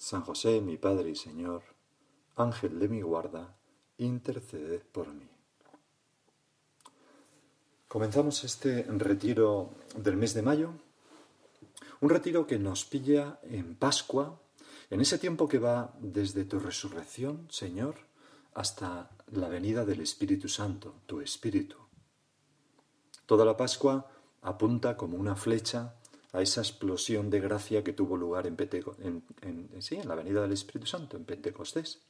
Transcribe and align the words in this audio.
San 0.00 0.22
José, 0.22 0.62
mi 0.62 0.78
Padre 0.78 1.10
y 1.10 1.14
Señor, 1.14 1.62
Ángel 2.34 2.78
de 2.78 2.88
mi 2.88 3.02
guarda, 3.02 3.54
interceded 3.98 4.80
por 4.80 5.08
mí. 5.12 5.28
Comenzamos 7.86 8.42
este 8.42 8.84
retiro 8.84 9.68
del 9.94 10.16
mes 10.16 10.32
de 10.32 10.40
mayo, 10.40 10.72
un 12.00 12.08
retiro 12.08 12.46
que 12.46 12.58
nos 12.58 12.86
pilla 12.86 13.40
en 13.42 13.76
Pascua, 13.76 14.40
en 14.88 15.02
ese 15.02 15.18
tiempo 15.18 15.46
que 15.46 15.58
va 15.58 15.92
desde 16.00 16.46
tu 16.46 16.58
resurrección, 16.58 17.46
Señor, 17.50 17.96
hasta 18.54 19.10
la 19.32 19.48
venida 19.48 19.84
del 19.84 20.00
Espíritu 20.00 20.48
Santo, 20.48 20.94
tu 21.04 21.20
Espíritu. 21.20 21.76
Toda 23.26 23.44
la 23.44 23.58
Pascua 23.58 24.10
apunta 24.40 24.96
como 24.96 25.18
una 25.18 25.36
flecha 25.36 25.99
a 26.32 26.42
esa 26.42 26.60
explosión 26.60 27.30
de 27.30 27.40
gracia 27.40 27.82
que 27.82 27.92
tuvo 27.92 28.16
lugar 28.16 28.46
en, 28.46 28.56
en, 29.42 29.82
sí, 29.82 29.96
en 29.96 30.08
la 30.08 30.14
venida 30.14 30.42
del 30.42 30.52
Espíritu 30.52 30.86
Santo, 30.86 31.16
en 31.16 31.24
Pentecostés. 31.24 32.02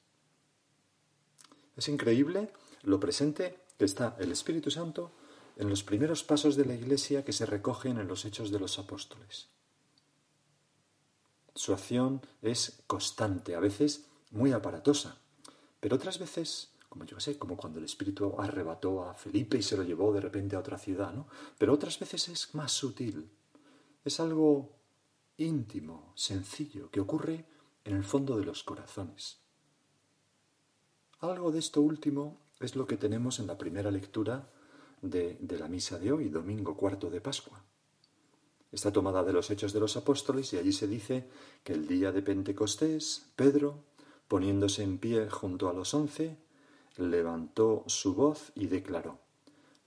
Es 1.76 1.88
increíble 1.88 2.52
lo 2.82 3.00
presente 3.00 3.58
que 3.78 3.86
está 3.86 4.16
el 4.18 4.32
Espíritu 4.32 4.70
Santo 4.70 5.12
en 5.56 5.68
los 5.68 5.82
primeros 5.82 6.22
pasos 6.22 6.56
de 6.56 6.66
la 6.66 6.74
Iglesia 6.74 7.24
que 7.24 7.32
se 7.32 7.46
recogen 7.46 7.98
en 7.98 8.08
los 8.08 8.24
hechos 8.24 8.50
de 8.50 8.60
los 8.60 8.78
apóstoles. 8.78 9.48
Su 11.54 11.72
acción 11.72 12.20
es 12.42 12.82
constante, 12.86 13.54
a 13.54 13.60
veces 13.60 14.06
muy 14.30 14.52
aparatosa, 14.52 15.18
pero 15.80 15.96
otras 15.96 16.18
veces, 16.18 16.70
como 16.88 17.04
yo 17.04 17.18
sé, 17.20 17.38
como 17.38 17.56
cuando 17.56 17.78
el 17.78 17.86
Espíritu 17.86 18.34
arrebató 18.38 19.02
a 19.02 19.14
Felipe 19.14 19.58
y 19.58 19.62
se 19.62 19.76
lo 19.76 19.82
llevó 19.82 20.12
de 20.12 20.20
repente 20.20 20.56
a 20.56 20.60
otra 20.60 20.78
ciudad, 20.78 21.12
¿no? 21.12 21.26
Pero 21.58 21.72
otras 21.72 21.98
veces 21.98 22.28
es 22.28 22.54
más 22.54 22.72
sutil, 22.72 23.30
es 24.04 24.20
algo 24.20 24.72
íntimo, 25.36 26.12
sencillo, 26.14 26.90
que 26.90 27.00
ocurre 27.00 27.44
en 27.84 27.96
el 27.96 28.04
fondo 28.04 28.36
de 28.36 28.44
los 28.44 28.62
corazones. 28.62 29.38
Algo 31.20 31.52
de 31.52 31.58
esto 31.58 31.82
último 31.82 32.38
es 32.60 32.76
lo 32.76 32.86
que 32.86 32.96
tenemos 32.96 33.40
en 33.40 33.46
la 33.46 33.58
primera 33.58 33.90
lectura 33.90 34.48
de, 35.02 35.38
la 35.58 35.68
misa 35.68 35.98
de 35.98 36.12
hoy, 36.12 36.28
domingo 36.28 36.76
cuarto 36.76 37.10
de 37.10 37.20
Pascua. 37.20 37.62
Está 38.72 38.92
tomada 38.92 39.24
de 39.24 39.32
los 39.32 39.50
Hechos 39.50 39.72
de 39.72 39.80
los 39.80 39.96
Apóstoles 39.96 40.52
y 40.52 40.58
allí 40.58 40.72
se 40.72 40.86
dice 40.86 41.28
que 41.64 41.72
el 41.72 41.86
día 41.86 42.12
de 42.12 42.22
Pentecostés, 42.22 43.26
Pedro, 43.34 43.82
poniéndose 44.28 44.82
en 44.82 44.98
pie 44.98 45.28
junto 45.28 45.68
a 45.68 45.72
los 45.72 45.92
once, 45.92 46.36
levantó 46.96 47.84
su 47.86 48.14
voz 48.14 48.52
y 48.54 48.66
declaró, 48.66 49.18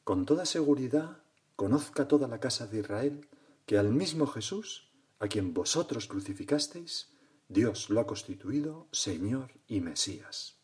Con 0.03 0.25
toda 0.25 0.45
seguridad, 0.45 1.17
conozca 1.55 2.07
toda 2.07 2.27
la 2.27 2.39
casa 2.39 2.67
de 2.67 2.79
Israel 2.79 3.27
que 3.65 3.77
al 3.77 3.91
mismo 3.91 4.27
Jesús, 4.27 4.91
a 5.19 5.27
quien 5.27 5.53
vosotros 5.53 6.07
crucificasteis, 6.07 7.13
Dios 7.47 7.89
lo 7.89 7.99
ha 7.99 8.07
constituido 8.07 8.87
Señor 8.91 9.59
y 9.67 9.81
Mesías. 9.81 10.59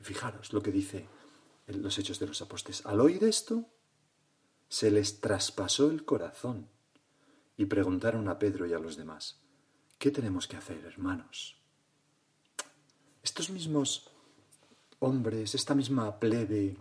fijaros 0.00 0.52
lo 0.52 0.62
que 0.62 0.70
dice 0.70 1.08
en 1.66 1.82
los 1.82 1.98
Hechos 1.98 2.18
de 2.18 2.26
los 2.26 2.42
Apóstoles. 2.42 2.84
Al 2.86 3.00
oír 3.00 3.24
esto, 3.24 3.68
se 4.68 4.90
les 4.90 5.20
traspasó 5.20 5.90
el 5.90 6.04
corazón 6.04 6.68
y 7.56 7.66
preguntaron 7.66 8.28
a 8.28 8.38
Pedro 8.38 8.66
y 8.66 8.72
a 8.72 8.78
los 8.78 8.96
demás, 8.96 9.40
¿qué 9.98 10.10
tenemos 10.10 10.46
que 10.46 10.56
hacer, 10.56 10.84
hermanos? 10.84 11.60
Estos 13.22 13.50
mismos 13.50 14.10
hombres, 15.00 15.54
esta 15.54 15.74
misma 15.74 16.20
plebe 16.20 16.76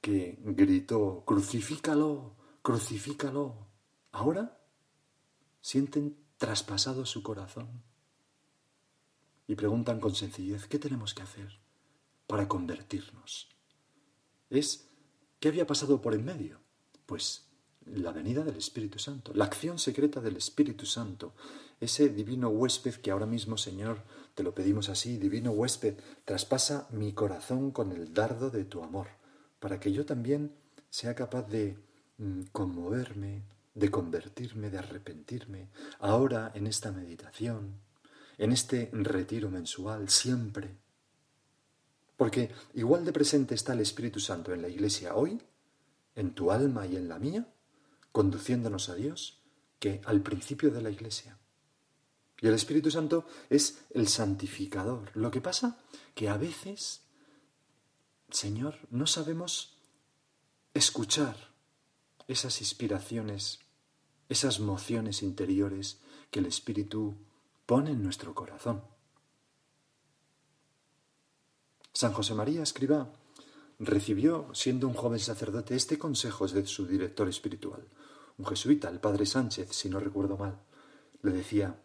que 0.00 0.38
gritó, 0.40 1.24
crucifícalo, 1.26 2.36
crucifícalo, 2.62 3.66
ahora 4.12 4.59
sienten 5.60 6.16
traspasado 6.38 7.06
su 7.06 7.22
corazón 7.22 7.82
y 9.46 9.54
preguntan 9.56 10.00
con 10.00 10.14
sencillez, 10.14 10.66
¿qué 10.66 10.78
tenemos 10.78 11.14
que 11.14 11.22
hacer 11.22 11.58
para 12.26 12.48
convertirnos? 12.48 13.48
Es, 14.48 14.86
¿qué 15.38 15.48
había 15.48 15.66
pasado 15.66 16.00
por 16.00 16.14
en 16.14 16.24
medio? 16.24 16.60
Pues 17.06 17.46
la 17.86 18.12
venida 18.12 18.44
del 18.44 18.56
Espíritu 18.56 18.98
Santo, 18.98 19.32
la 19.34 19.44
acción 19.44 19.78
secreta 19.78 20.20
del 20.20 20.36
Espíritu 20.36 20.86
Santo, 20.86 21.34
ese 21.80 22.08
divino 22.08 22.48
huésped 22.48 22.94
que 22.96 23.10
ahora 23.10 23.26
mismo, 23.26 23.56
Señor, 23.56 24.02
te 24.34 24.42
lo 24.42 24.54
pedimos 24.54 24.88
así, 24.88 25.16
divino 25.16 25.50
huésped, 25.50 25.96
traspasa 26.24 26.86
mi 26.90 27.12
corazón 27.12 27.70
con 27.70 27.90
el 27.92 28.12
dardo 28.12 28.50
de 28.50 28.64
tu 28.64 28.82
amor, 28.82 29.08
para 29.58 29.80
que 29.80 29.92
yo 29.92 30.04
también 30.04 30.52
sea 30.90 31.14
capaz 31.14 31.42
de 31.42 31.76
mm, 32.18 32.42
conmoverme, 32.52 33.44
de 33.74 33.90
convertirme, 33.90 34.70
de 34.70 34.78
arrepentirme, 34.78 35.68
ahora 35.98 36.52
en 36.54 36.66
esta 36.66 36.90
meditación, 36.92 37.80
en 38.38 38.52
este 38.52 38.90
retiro 38.92 39.50
mensual, 39.50 40.08
siempre. 40.08 40.76
Porque 42.16 42.50
igual 42.74 43.04
de 43.04 43.12
presente 43.12 43.54
está 43.54 43.72
el 43.72 43.80
Espíritu 43.80 44.20
Santo 44.20 44.52
en 44.52 44.62
la 44.62 44.68
Iglesia 44.68 45.14
hoy, 45.14 45.40
en 46.14 46.34
tu 46.34 46.50
alma 46.50 46.86
y 46.86 46.96
en 46.96 47.08
la 47.08 47.18
mía, 47.18 47.46
conduciéndonos 48.12 48.88
a 48.88 48.94
Dios, 48.94 49.42
que 49.78 50.00
al 50.04 50.20
principio 50.20 50.70
de 50.70 50.82
la 50.82 50.90
Iglesia. 50.90 51.38
Y 52.40 52.46
el 52.46 52.54
Espíritu 52.54 52.90
Santo 52.90 53.26
es 53.48 53.82
el 53.90 54.08
santificador. 54.08 55.10
Lo 55.14 55.30
que 55.30 55.40
pasa 55.40 55.78
que 56.14 56.28
a 56.28 56.36
veces, 56.36 57.02
Señor, 58.30 58.76
no 58.90 59.06
sabemos 59.06 59.76
escuchar 60.72 61.49
esas 62.30 62.60
inspiraciones, 62.60 63.60
esas 64.28 64.60
mociones 64.60 65.22
interiores 65.22 66.00
que 66.30 66.38
el 66.38 66.46
Espíritu 66.46 67.16
pone 67.66 67.90
en 67.90 68.02
nuestro 68.02 68.34
corazón. 68.34 68.82
San 71.92 72.12
José 72.12 72.34
María 72.34 72.62
Escriba 72.62 73.12
recibió, 73.80 74.48
siendo 74.52 74.86
un 74.86 74.94
joven 74.94 75.18
sacerdote, 75.18 75.74
este 75.74 75.98
consejo 75.98 76.46
de 76.46 76.66
su 76.66 76.86
director 76.86 77.28
espiritual, 77.28 77.88
un 78.38 78.46
jesuita, 78.46 78.88
el 78.88 79.00
padre 79.00 79.26
Sánchez, 79.26 79.68
si 79.72 79.88
no 79.88 79.98
recuerdo 79.98 80.36
mal. 80.36 80.60
Le 81.22 81.32
decía, 81.32 81.82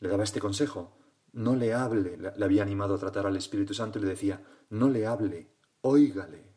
le 0.00 0.08
daba 0.08 0.24
este 0.24 0.40
consejo, 0.40 0.96
no 1.32 1.54
le 1.54 1.74
hable, 1.74 2.16
le 2.16 2.44
había 2.44 2.62
animado 2.62 2.94
a 2.94 2.98
tratar 2.98 3.26
al 3.26 3.36
Espíritu 3.36 3.74
Santo 3.74 3.98
y 3.98 4.02
le 4.02 4.08
decía, 4.08 4.42
no 4.70 4.88
le 4.88 5.06
hable, 5.06 5.50
óigale, 5.82 6.54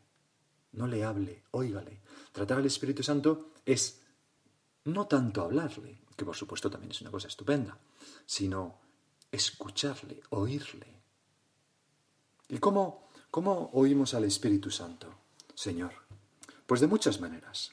no 0.72 0.86
le 0.86 1.04
hable, 1.04 1.44
óigale. 1.50 2.00
Tratar 2.36 2.58
al 2.58 2.66
Espíritu 2.66 3.02
Santo 3.02 3.52
es 3.64 4.02
no 4.84 5.06
tanto 5.06 5.40
hablarle, 5.40 6.02
que 6.14 6.26
por 6.26 6.36
supuesto 6.36 6.68
también 6.68 6.90
es 6.90 7.00
una 7.00 7.10
cosa 7.10 7.28
estupenda, 7.28 7.78
sino 8.26 8.78
escucharle, 9.32 10.20
oírle. 10.28 11.00
¿Y 12.50 12.58
cómo, 12.58 13.08
cómo 13.30 13.70
oímos 13.72 14.12
al 14.12 14.24
Espíritu 14.24 14.70
Santo, 14.70 15.14
Señor? 15.54 15.92
Pues 16.66 16.82
de 16.82 16.88
muchas 16.88 17.22
maneras. 17.22 17.72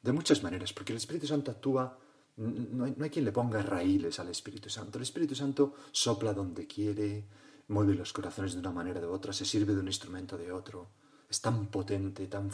De 0.00 0.12
muchas 0.12 0.42
maneras, 0.42 0.72
porque 0.72 0.94
el 0.94 0.96
Espíritu 0.96 1.26
Santo 1.26 1.50
actúa, 1.50 1.98
no 2.38 2.86
hay, 2.86 3.10
quien 3.10 3.26
le 3.26 3.32
ponga 3.32 3.60
raíles 3.60 4.18
al 4.20 4.30
Espíritu 4.30 4.70
Santo. 4.70 4.96
El 4.96 5.02
Espíritu 5.02 5.34
Santo 5.34 5.74
sopla 5.92 6.32
donde 6.32 6.66
quiere, 6.66 7.26
mueve 7.68 7.94
los 7.94 8.14
corazones 8.14 8.54
de 8.54 8.60
una 8.60 8.72
manera 8.72 9.00
o 9.00 9.02
de 9.02 9.08
otra, 9.08 9.34
se 9.34 9.44
sirve 9.44 9.74
de 9.74 9.80
un 9.80 9.88
instrumento 9.88 10.38
de 10.38 10.50
otro. 10.50 10.88
Es 11.28 11.42
tan 11.42 11.66
potente, 11.66 12.26
tan 12.26 12.50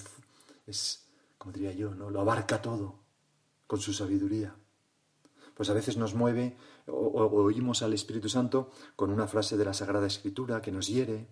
es, 0.67 1.07
como 1.39 1.53
diría 1.53 1.73
yo, 1.73 1.95
¿no? 1.95 2.11
Lo 2.11 2.21
abarca 2.21 2.61
todo 2.61 3.01
con 3.67 3.81
su 3.81 3.93
sabiduría. 3.93 4.55
Pues 5.55 5.71
a 5.71 5.75
veces 5.75 5.97
nos 5.97 6.15
mueve 6.15 6.57
o, 6.87 7.25
oímos 7.43 7.83
al 7.83 7.95
Espíritu 7.95 8.29
Santo 8.29 8.71
con 8.95 9.11
una 9.11 9.27
frase 9.27 9.57
de 9.57 9.65
la 9.65 9.75
Sagrada 9.75 10.07
Escritura 10.07 10.61
que 10.61 10.73
nos 10.73 10.87
hiere 10.89 11.29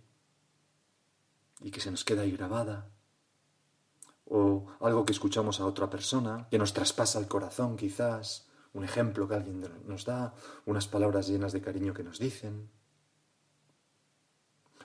y 1.60 1.70
que 1.70 1.80
se 1.80 1.90
nos 1.90 2.04
queda 2.04 2.22
ahí 2.22 2.32
grabada. 2.32 2.90
O 4.26 4.66
algo 4.80 5.04
que 5.04 5.12
escuchamos 5.12 5.60
a 5.60 5.66
otra 5.66 5.90
persona, 5.90 6.48
que 6.50 6.58
nos 6.58 6.72
traspasa 6.72 7.18
el 7.18 7.28
corazón 7.28 7.76
quizás, 7.76 8.48
un 8.72 8.84
ejemplo 8.84 9.28
que 9.28 9.34
alguien 9.34 9.64
nos 9.86 10.04
da, 10.04 10.34
unas 10.64 10.88
palabras 10.88 11.28
llenas 11.28 11.52
de 11.52 11.60
cariño 11.60 11.92
que 11.92 12.02
nos 12.02 12.18
dicen. 12.18 12.70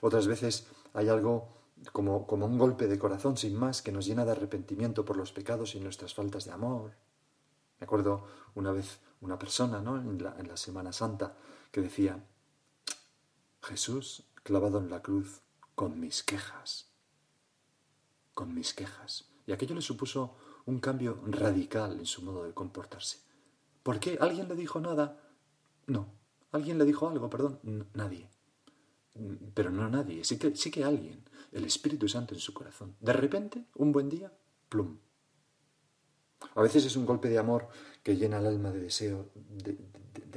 Otras 0.02 0.26
veces 0.26 0.66
hay 0.92 1.08
algo 1.08 1.59
como, 1.92 2.26
como 2.26 2.46
un 2.46 2.58
golpe 2.58 2.86
de 2.86 2.98
corazón 2.98 3.36
sin 3.36 3.56
más 3.56 3.82
que 3.82 3.92
nos 3.92 4.06
llena 4.06 4.24
de 4.24 4.32
arrepentimiento 4.32 5.04
por 5.04 5.16
los 5.16 5.32
pecados 5.32 5.74
y 5.74 5.80
nuestras 5.80 6.14
faltas 6.14 6.44
de 6.44 6.52
amor. 6.52 6.92
Me 7.78 7.84
acuerdo 7.84 8.26
una 8.54 8.72
vez 8.72 9.00
una 9.20 9.38
persona 9.38 9.80
¿no? 9.80 9.96
en, 9.96 10.22
la, 10.22 10.36
en 10.38 10.48
la 10.48 10.56
Semana 10.56 10.92
Santa 10.92 11.36
que 11.70 11.80
decía, 11.80 12.22
Jesús 13.62 14.24
clavado 14.42 14.78
en 14.78 14.90
la 14.90 15.02
cruz 15.02 15.42
con 15.74 16.00
mis 16.00 16.22
quejas, 16.22 16.90
con 18.34 18.54
mis 18.54 18.74
quejas. 18.74 19.26
Y 19.46 19.52
aquello 19.52 19.74
le 19.74 19.82
supuso 19.82 20.36
un 20.66 20.80
cambio 20.80 21.20
radical 21.26 21.98
en 21.98 22.06
su 22.06 22.22
modo 22.22 22.44
de 22.44 22.52
comportarse. 22.52 23.18
¿Por 23.82 23.98
qué? 23.98 24.18
¿Alguien 24.20 24.48
le 24.48 24.54
dijo 24.54 24.80
nada? 24.80 25.20
No. 25.86 26.06
¿Alguien 26.52 26.78
le 26.78 26.84
dijo 26.84 27.08
algo? 27.08 27.30
Perdón. 27.30 27.88
nadie. 27.94 28.28
Pero 29.54 29.70
no 29.70 29.88
nadie. 29.88 30.24
Sí 30.24 30.38
que, 30.38 30.54
sí 30.54 30.70
que 30.70 30.84
alguien. 30.84 31.24
El 31.52 31.64
Espíritu 31.64 32.08
Santo 32.08 32.34
en 32.34 32.40
su 32.40 32.54
corazón. 32.54 32.96
De 33.00 33.12
repente, 33.12 33.64
un 33.76 33.92
buen 33.92 34.08
día, 34.08 34.32
plum. 34.68 34.98
A 36.54 36.62
veces 36.62 36.84
es 36.84 36.96
un 36.96 37.06
golpe 37.06 37.28
de 37.28 37.38
amor 37.38 37.68
que 38.02 38.16
llena 38.16 38.38
el 38.38 38.46
alma 38.46 38.70
de 38.70 38.80
deseo 38.80 39.30
de, 39.34 39.78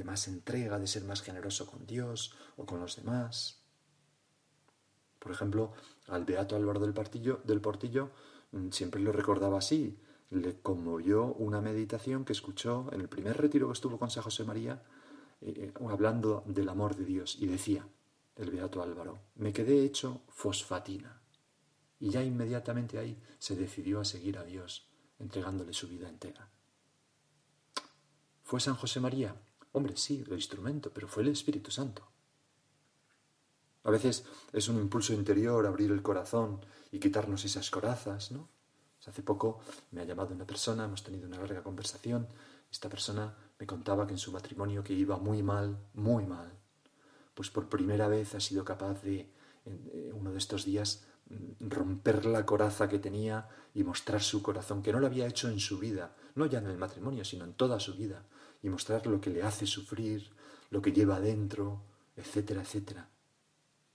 más 0.04 0.28
entrega, 0.28 0.80
de 0.80 0.88
ser 0.88 1.04
más 1.06 1.22
generoso 1.22 1.66
con 1.66 1.86
Dios 1.86 2.36
o 2.58 2.66
con 2.66 2.80
los 2.80 2.98
demás. 2.98 3.62
Por 5.20 5.32
ejemplo, 5.32 5.72
al 6.08 6.26
beato 6.26 6.56
Álvaro 6.56 6.82
del, 6.82 6.94
Portillo, 6.94 7.40
del 7.46 7.62
Portillo 7.62 8.12
mm, 8.52 8.70
siempre 8.72 9.02
lo 9.02 9.14
recordaba 9.14 9.60
así. 9.60 9.98
Le 10.30 10.60
conmovió 10.60 11.26
una 11.36 11.62
meditación 11.62 12.26
que 12.26 12.34
escuchó 12.34 12.90
en 12.92 13.00
el 13.00 13.08
primer 13.08 13.38
retiro 13.38 13.68
que 13.68 13.74
estuvo 13.74 13.98
con 13.98 14.10
San 14.10 14.24
José 14.24 14.44
María, 14.44 14.84
eh, 15.42 15.54
eh, 15.56 15.74
hablando 15.90 16.44
del 16.46 16.68
amor 16.68 16.96
de 16.96 17.06
Dios. 17.06 17.38
Y 17.40 17.46
decía, 17.46 17.88
el 18.36 18.52
beato 18.52 18.82
Álvaro, 18.82 19.20
me 19.36 19.54
quedé 19.54 19.84
hecho 19.84 20.22
fosfatina. 20.30 21.22
Y 22.00 22.10
ya 22.10 22.24
inmediatamente 22.24 22.98
ahí 22.98 23.22
se 23.40 23.56
decidió 23.56 24.00
a 24.00 24.06
seguir 24.06 24.38
a 24.38 24.44
Dios, 24.44 24.88
entregándole 25.20 25.74
su 25.74 25.88
vida 25.88 26.10
entera. 26.10 26.50
¿Fue 28.44 28.60
San 28.60 28.76
José 28.76 29.00
María? 29.00 29.36
Hombre, 29.72 29.96
sí, 29.96 30.24
el 30.28 30.34
instrumento, 30.34 30.92
pero 30.94 31.08
fue 31.08 31.24
el 31.24 31.30
Espíritu 31.30 31.72
Santo. 31.72 32.08
A 33.84 33.92
veces 33.92 34.26
es 34.52 34.68
un 34.68 34.78
impulso 34.78 35.14
interior 35.14 35.66
abrir 35.66 35.92
el 35.92 36.02
corazón 36.02 36.60
y 36.92 37.00
quitarnos 37.00 37.44
esas 37.46 37.70
corazas, 37.70 38.32
¿no? 38.32 38.50
Hace 39.06 39.22
poco 39.22 39.60
me 39.92 40.02
ha 40.02 40.06
llamado 40.06 40.34
una 40.34 40.46
persona, 40.46 40.86
hemos 40.86 41.04
tenido 41.04 41.28
una 41.28 41.38
larga 41.38 41.62
conversación. 41.62 42.28
Esta 42.72 42.88
persona 42.90 43.36
me 43.60 43.68
contaba 43.68 44.08
que 44.08 44.14
en 44.14 44.18
su 44.18 44.32
matrimonio 44.32 44.84
que 44.84 44.94
iba 44.94 45.18
muy 45.18 45.44
mal, 45.44 45.78
muy 45.94 46.26
mal, 46.26 46.63
pues 47.34 47.50
por 47.50 47.70
primera 47.70 48.08
vez 48.08 48.36
ha 48.36 48.40
sido 48.40 48.64
capaz 48.64 49.02
de, 49.04 49.30
eh, 49.66 50.12
uno 50.14 50.32
de 50.32 50.38
estos 50.38 50.66
días, 50.66 51.06
mm, 51.30 51.70
romper 51.70 52.26
la 52.26 52.46
coraza 52.46 52.90
que 52.90 53.00
tenía 53.00 53.48
y 53.74 53.84
mostrar 53.84 54.22
su 54.22 54.42
corazón, 54.42 54.84
que 54.84 54.92
no 54.92 55.00
lo 55.00 55.08
había 55.08 55.28
hecho 55.28 55.50
en 55.50 55.60
su 55.60 55.80
vida, 55.80 56.16
no 56.36 56.46
ya 56.46 56.60
en 56.60 56.68
el 56.68 56.78
matrimonio, 56.78 57.26
sino 57.26 57.46
en 57.46 57.54
toda 57.54 57.80
su 57.80 57.96
vida, 57.96 58.26
y 58.62 58.70
mostrar 58.70 59.08
lo 59.08 59.20
que 59.20 59.30
le 59.30 59.44
hace 59.44 59.66
sufrir, 59.66 60.32
lo 60.70 60.82
que 60.82 60.92
lleva 60.92 61.18
adentro, 61.18 61.82
etcétera, 62.16 62.62
etcétera. 62.62 63.10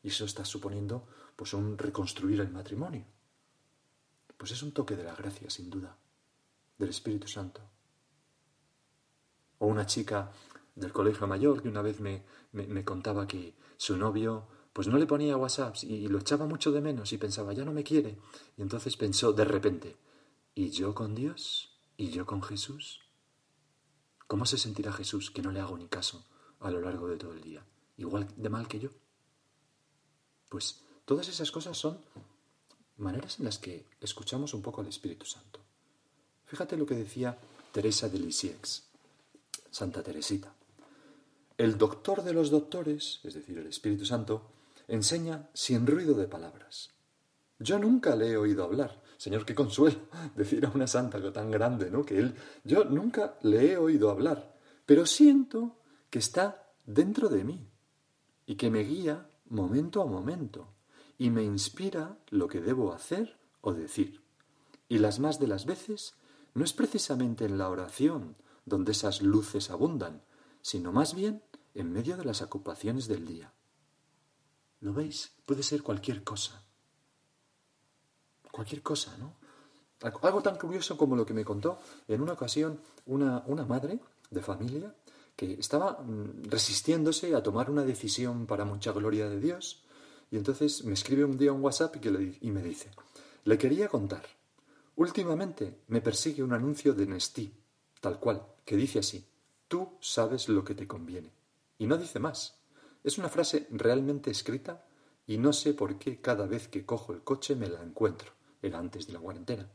Y 0.02 0.08
eso 0.08 0.24
está 0.24 0.44
suponiendo 0.44 1.06
pues 1.36 1.54
un 1.54 1.78
reconstruir 1.78 2.40
el 2.40 2.50
matrimonio. 2.50 3.04
Pues 4.36 4.52
es 4.52 4.62
un 4.62 4.72
toque 4.72 4.96
de 4.96 5.04
la 5.04 5.14
gracia, 5.14 5.50
sin 5.50 5.70
duda, 5.70 5.96
del 6.78 6.90
Espíritu 6.90 7.28
Santo. 7.28 7.60
O 9.58 9.66
una 9.66 9.86
chica 9.86 10.30
del 10.78 10.92
colegio 10.92 11.26
mayor 11.26 11.62
que 11.62 11.68
una 11.68 11.82
vez 11.82 12.00
me, 12.00 12.22
me, 12.52 12.84
contaba 12.84 13.26
que 13.26 13.54
su 13.76 13.96
novio 13.96 14.46
pues 14.72 14.88
no 14.88 14.98
le 14.98 15.06
ponía 15.06 15.36
WhatsApp 15.36 15.76
y, 15.82 15.94
y 15.94 16.08
lo 16.08 16.18
echaba 16.18 16.46
mucho 16.46 16.70
de 16.72 16.80
menos 16.80 17.12
y 17.12 17.18
pensaba, 17.18 17.52
ya 17.52 17.64
no 17.64 17.72
me 17.72 17.84
quiere. 17.84 18.18
Y 18.56 18.62
entonces 18.62 18.96
pensó 18.96 19.32
de 19.32 19.44
repente, 19.44 19.96
¿y 20.54 20.70
yo 20.70 20.94
con 20.94 21.14
Dios? 21.14 21.76
¿Y 21.96 22.10
yo 22.10 22.26
con 22.26 22.42
Jesús? 22.42 23.00
¿Cómo 24.26 24.46
se 24.46 24.58
sentirá 24.58 24.92
Jesús 24.92 25.30
que 25.30 25.42
no 25.42 25.50
le 25.50 25.60
hago 25.60 25.76
ni 25.76 25.88
caso 25.88 26.24
a 26.60 26.70
lo 26.70 26.80
largo 26.80 27.08
de 27.08 27.16
todo 27.16 27.32
el 27.32 27.40
día? 27.40 27.64
Igual 27.96 28.28
de 28.36 28.48
mal 28.48 28.68
que 28.68 28.78
yo. 28.78 28.90
Pues 30.48 30.80
todas 31.04 31.28
esas 31.28 31.50
cosas 31.50 31.76
son 31.76 31.98
maneras 32.98 33.38
en 33.38 33.46
las 33.46 33.58
que 33.58 33.86
escuchamos 34.00 34.54
un 34.54 34.62
poco 34.62 34.80
al 34.80 34.86
Espíritu 34.86 35.26
Santo. 35.26 35.60
Fíjate 36.46 36.76
lo 36.76 36.86
que 36.86 36.94
decía 36.94 37.38
Teresa 37.72 38.08
de 38.08 38.18
Lisieux, 38.18 38.84
Santa 39.70 40.02
Teresita. 40.02 40.54
El 41.58 41.76
doctor 41.76 42.22
de 42.22 42.32
los 42.32 42.50
doctores, 42.50 43.18
es 43.24 43.34
decir, 43.34 43.58
el 43.58 43.66
Espíritu 43.66 44.06
Santo, 44.06 44.52
enseña 44.86 45.50
sin 45.52 45.86
ruido 45.86 46.14
de 46.14 46.28
palabras. 46.28 46.90
Yo 47.58 47.80
nunca 47.80 48.14
le 48.14 48.28
he 48.30 48.36
oído 48.36 48.62
hablar. 48.62 49.02
Señor, 49.16 49.44
qué 49.44 49.56
consuelo 49.56 49.98
decir 50.36 50.64
a 50.64 50.70
una 50.72 50.86
santa 50.86 51.32
tan 51.32 51.50
grande, 51.50 51.90
¿no? 51.90 52.04
Que 52.04 52.18
él, 52.18 52.34
yo 52.62 52.84
nunca 52.84 53.36
le 53.42 53.72
he 53.72 53.76
oído 53.76 54.10
hablar, 54.10 54.56
pero 54.86 55.04
siento 55.04 55.76
que 56.10 56.20
está 56.20 56.70
dentro 56.86 57.28
de 57.28 57.42
mí 57.42 57.68
y 58.46 58.54
que 58.54 58.70
me 58.70 58.84
guía 58.84 59.28
momento 59.46 60.00
a 60.00 60.06
momento 60.06 60.68
y 61.18 61.30
me 61.30 61.42
inspira 61.42 62.16
lo 62.30 62.46
que 62.46 62.60
debo 62.60 62.92
hacer 62.92 63.36
o 63.60 63.72
decir. 63.72 64.22
Y 64.88 64.98
las 64.98 65.18
más 65.18 65.40
de 65.40 65.48
las 65.48 65.66
veces 65.66 66.14
no 66.54 66.64
es 66.64 66.72
precisamente 66.72 67.44
en 67.44 67.58
la 67.58 67.68
oración 67.68 68.36
donde 68.64 68.92
esas 68.92 69.22
luces 69.22 69.70
abundan, 69.70 70.22
sino 70.62 70.92
más 70.92 71.14
bien 71.14 71.42
en 71.74 71.92
medio 71.92 72.16
de 72.16 72.24
las 72.24 72.42
ocupaciones 72.42 73.08
del 73.08 73.26
día. 73.26 73.52
¿Lo 74.80 74.92
veis? 74.92 75.32
Puede 75.44 75.62
ser 75.62 75.82
cualquier 75.82 76.22
cosa. 76.24 76.62
Cualquier 78.50 78.82
cosa, 78.82 79.16
¿no? 79.18 79.34
Algo 80.00 80.42
tan 80.42 80.56
curioso 80.56 80.96
como 80.96 81.16
lo 81.16 81.26
que 81.26 81.34
me 81.34 81.44
contó 81.44 81.80
en 82.06 82.20
una 82.20 82.34
ocasión 82.34 82.80
una, 83.06 83.42
una 83.46 83.64
madre 83.64 83.98
de 84.30 84.42
familia 84.42 84.94
que 85.38 85.52
estaba 85.54 86.00
mm, 86.02 86.50
resistiéndose 86.50 87.34
a 87.34 87.42
tomar 87.44 87.70
una 87.70 87.84
decisión 87.84 88.46
para 88.46 88.64
mucha 88.64 88.90
gloria 88.90 89.28
de 89.28 89.38
Dios. 89.38 89.84
Y 90.32 90.36
entonces 90.36 90.84
me 90.84 90.94
escribe 90.94 91.24
un 91.24 91.38
día 91.38 91.52
un 91.52 91.62
WhatsApp 91.62 91.94
y, 92.40 92.50
me 92.50 92.60
dice, 92.62 92.90
le 93.44 93.56
quería 93.56 93.88
contar, 93.88 94.24
últimamente 94.96 95.78
me 95.86 96.00
persigue 96.00 96.42
un 96.42 96.52
anuncio 96.52 96.92
de 96.92 97.06
Nestí, 97.06 97.52
tal 98.00 98.18
cual, 98.18 98.44
que 98.64 98.76
dice 98.76 98.98
así, 98.98 99.24
tú 99.68 99.96
sabes 100.00 100.48
lo 100.48 100.64
que 100.64 100.74
te 100.74 100.86
conviene. 100.88 101.37
Y 101.78 101.86
no 101.86 101.96
dice 101.96 102.18
más. 102.18 102.58
Es 103.04 103.18
una 103.18 103.28
frase 103.28 103.66
realmente 103.70 104.30
escrita 104.30 104.84
y 105.26 105.38
no 105.38 105.52
sé 105.52 105.74
por 105.74 105.98
qué 105.98 106.20
cada 106.20 106.46
vez 106.46 106.68
que 106.68 106.84
cojo 106.84 107.12
el 107.12 107.22
coche 107.22 107.54
me 107.54 107.68
la 107.68 107.82
encuentro. 107.82 108.32
Era 108.60 108.78
antes 108.78 109.06
de 109.06 109.12
la 109.12 109.20
cuarentena. 109.20 109.68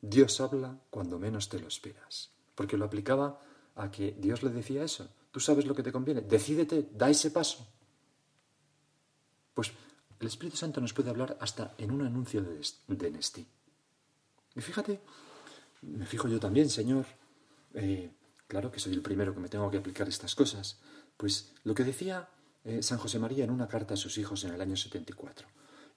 Dios 0.00 0.40
habla 0.40 0.78
cuando 0.90 1.18
menos 1.18 1.48
te 1.48 1.58
lo 1.58 1.66
esperas. 1.66 2.30
Porque 2.54 2.76
lo 2.76 2.84
aplicaba 2.84 3.40
a 3.74 3.90
que 3.90 4.16
Dios 4.18 4.42
le 4.42 4.50
decía 4.50 4.84
eso. 4.84 5.08
Tú 5.30 5.40
sabes 5.40 5.66
lo 5.66 5.74
que 5.74 5.82
te 5.82 5.92
conviene, 5.92 6.22
decídete, 6.22 6.88
da 6.92 7.10
ese 7.10 7.30
paso. 7.30 7.66
Pues 9.52 9.72
el 10.18 10.26
Espíritu 10.26 10.56
Santo 10.56 10.80
nos 10.80 10.94
puede 10.94 11.10
hablar 11.10 11.36
hasta 11.40 11.74
en 11.76 11.90
un 11.90 12.02
anuncio 12.02 12.42
de, 12.42 12.58
de. 12.88 13.46
Y 14.54 14.60
fíjate, 14.62 15.00
me 15.82 16.06
fijo 16.06 16.28
yo 16.28 16.40
también, 16.40 16.70
Señor, 16.70 17.04
eh, 17.74 18.10
claro 18.46 18.70
que 18.70 18.80
soy 18.80 18.94
el 18.94 19.02
primero 19.02 19.34
que 19.34 19.40
me 19.40 19.48
tengo 19.48 19.70
que 19.70 19.76
aplicar 19.76 20.08
estas 20.08 20.34
cosas, 20.34 20.80
pues 21.16 21.52
lo 21.64 21.74
que 21.74 21.84
decía 21.84 22.28
eh, 22.64 22.82
San 22.82 22.98
José 22.98 23.18
María 23.18 23.44
en 23.44 23.50
una 23.50 23.68
carta 23.68 23.94
a 23.94 23.96
sus 23.96 24.18
hijos 24.18 24.44
en 24.44 24.54
el 24.54 24.60
año 24.60 24.76
74. 24.76 25.48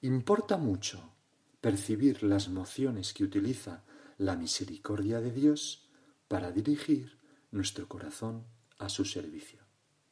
Importa 0.02 0.58
mucho 0.58 1.14
percibir 1.62 2.24
las 2.24 2.48
mociones 2.50 3.14
que 3.14 3.24
utiliza 3.24 3.84
la 4.18 4.36
misericordia 4.36 5.20
de 5.20 5.32
Dios 5.32 5.90
para 6.28 6.52
dirigir 6.52 7.18
nuestro 7.52 7.88
corazón 7.88 8.46
a 8.78 8.90
su 8.90 9.04
servicio. 9.04 9.60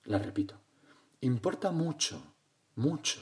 La 0.04 0.18
repito, 0.18 0.60
importa 1.22 1.72
mucho, 1.72 2.36
mucho 2.76 3.22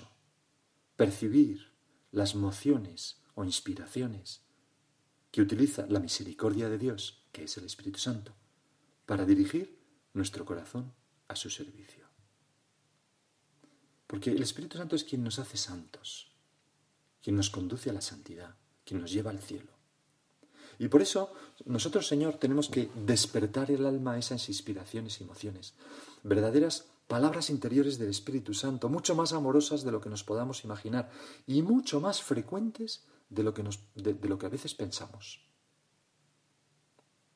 percibir 0.96 1.72
las 2.12 2.36
mociones 2.36 3.22
o 3.36 3.44
inspiraciones 3.44 4.42
que 5.32 5.42
utiliza 5.42 5.86
la 5.88 6.00
misericordia 6.00 6.70
de 6.70 6.78
Dios, 6.78 7.28
que 7.32 7.44
es 7.44 7.58
el 7.58 7.66
Espíritu 7.66 8.00
Santo, 8.00 8.34
para 9.06 9.26
dirigir 9.26 9.78
nuestro 10.14 10.46
corazón 10.46 10.94
a 11.28 11.36
su 11.36 11.50
servicio. 11.50 12.06
Porque 14.08 14.32
el 14.32 14.42
Espíritu 14.42 14.78
Santo 14.78 14.96
es 14.96 15.04
quien 15.04 15.24
nos 15.24 15.40
hace 15.40 15.58
santos, 15.58 16.32
quien 17.24 17.36
nos 17.36 17.50
conduce 17.50 17.90
a 17.90 17.94
la 17.94 18.02
santidad, 18.02 18.56
quien 18.86 19.02
nos 19.02 19.12
lleva 19.12 19.32
al 19.32 19.40
cielo. 19.40 19.72
Y 20.78 20.88
por 20.90 21.02
eso 21.02 21.34
nosotros, 21.66 22.08
Señor, 22.08 22.36
tenemos 22.36 22.70
que 22.70 22.90
despertar 23.06 23.72
el 23.72 23.86
alma 23.86 24.14
a 24.14 24.18
esas 24.18 24.48
inspiraciones 24.50 25.20
y 25.20 25.24
emociones, 25.24 25.74
verdaderas 26.24 26.86
palabras 27.08 27.50
interiores 27.50 27.98
del 27.98 28.10
Espíritu 28.10 28.54
Santo, 28.54 28.90
mucho 28.90 29.16
más 29.16 29.34
amorosas 29.34 29.84
de 29.84 29.92
lo 29.92 30.02
que 30.02 30.10
nos 30.10 30.24
podamos 30.24 30.64
imaginar 30.64 31.10
y 31.48 31.62
mucho 31.62 32.02
más 32.02 32.22
frecuentes 32.22 33.06
de 33.30 33.44
lo 33.44 33.54
que, 33.54 33.64
de 33.96 34.30
lo 34.30 34.38
que 34.38 34.46
a 34.46 34.50
veces 34.50 34.74
pensamos. 34.76 35.42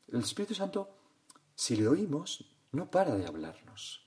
El 0.07 0.21
Espíritu 0.21 0.55
Santo, 0.55 0.89
si 1.55 1.75
le 1.75 1.87
oímos, 1.87 2.45
no 2.71 2.89
para 2.89 3.15
de 3.15 3.25
hablarnos. 3.25 4.05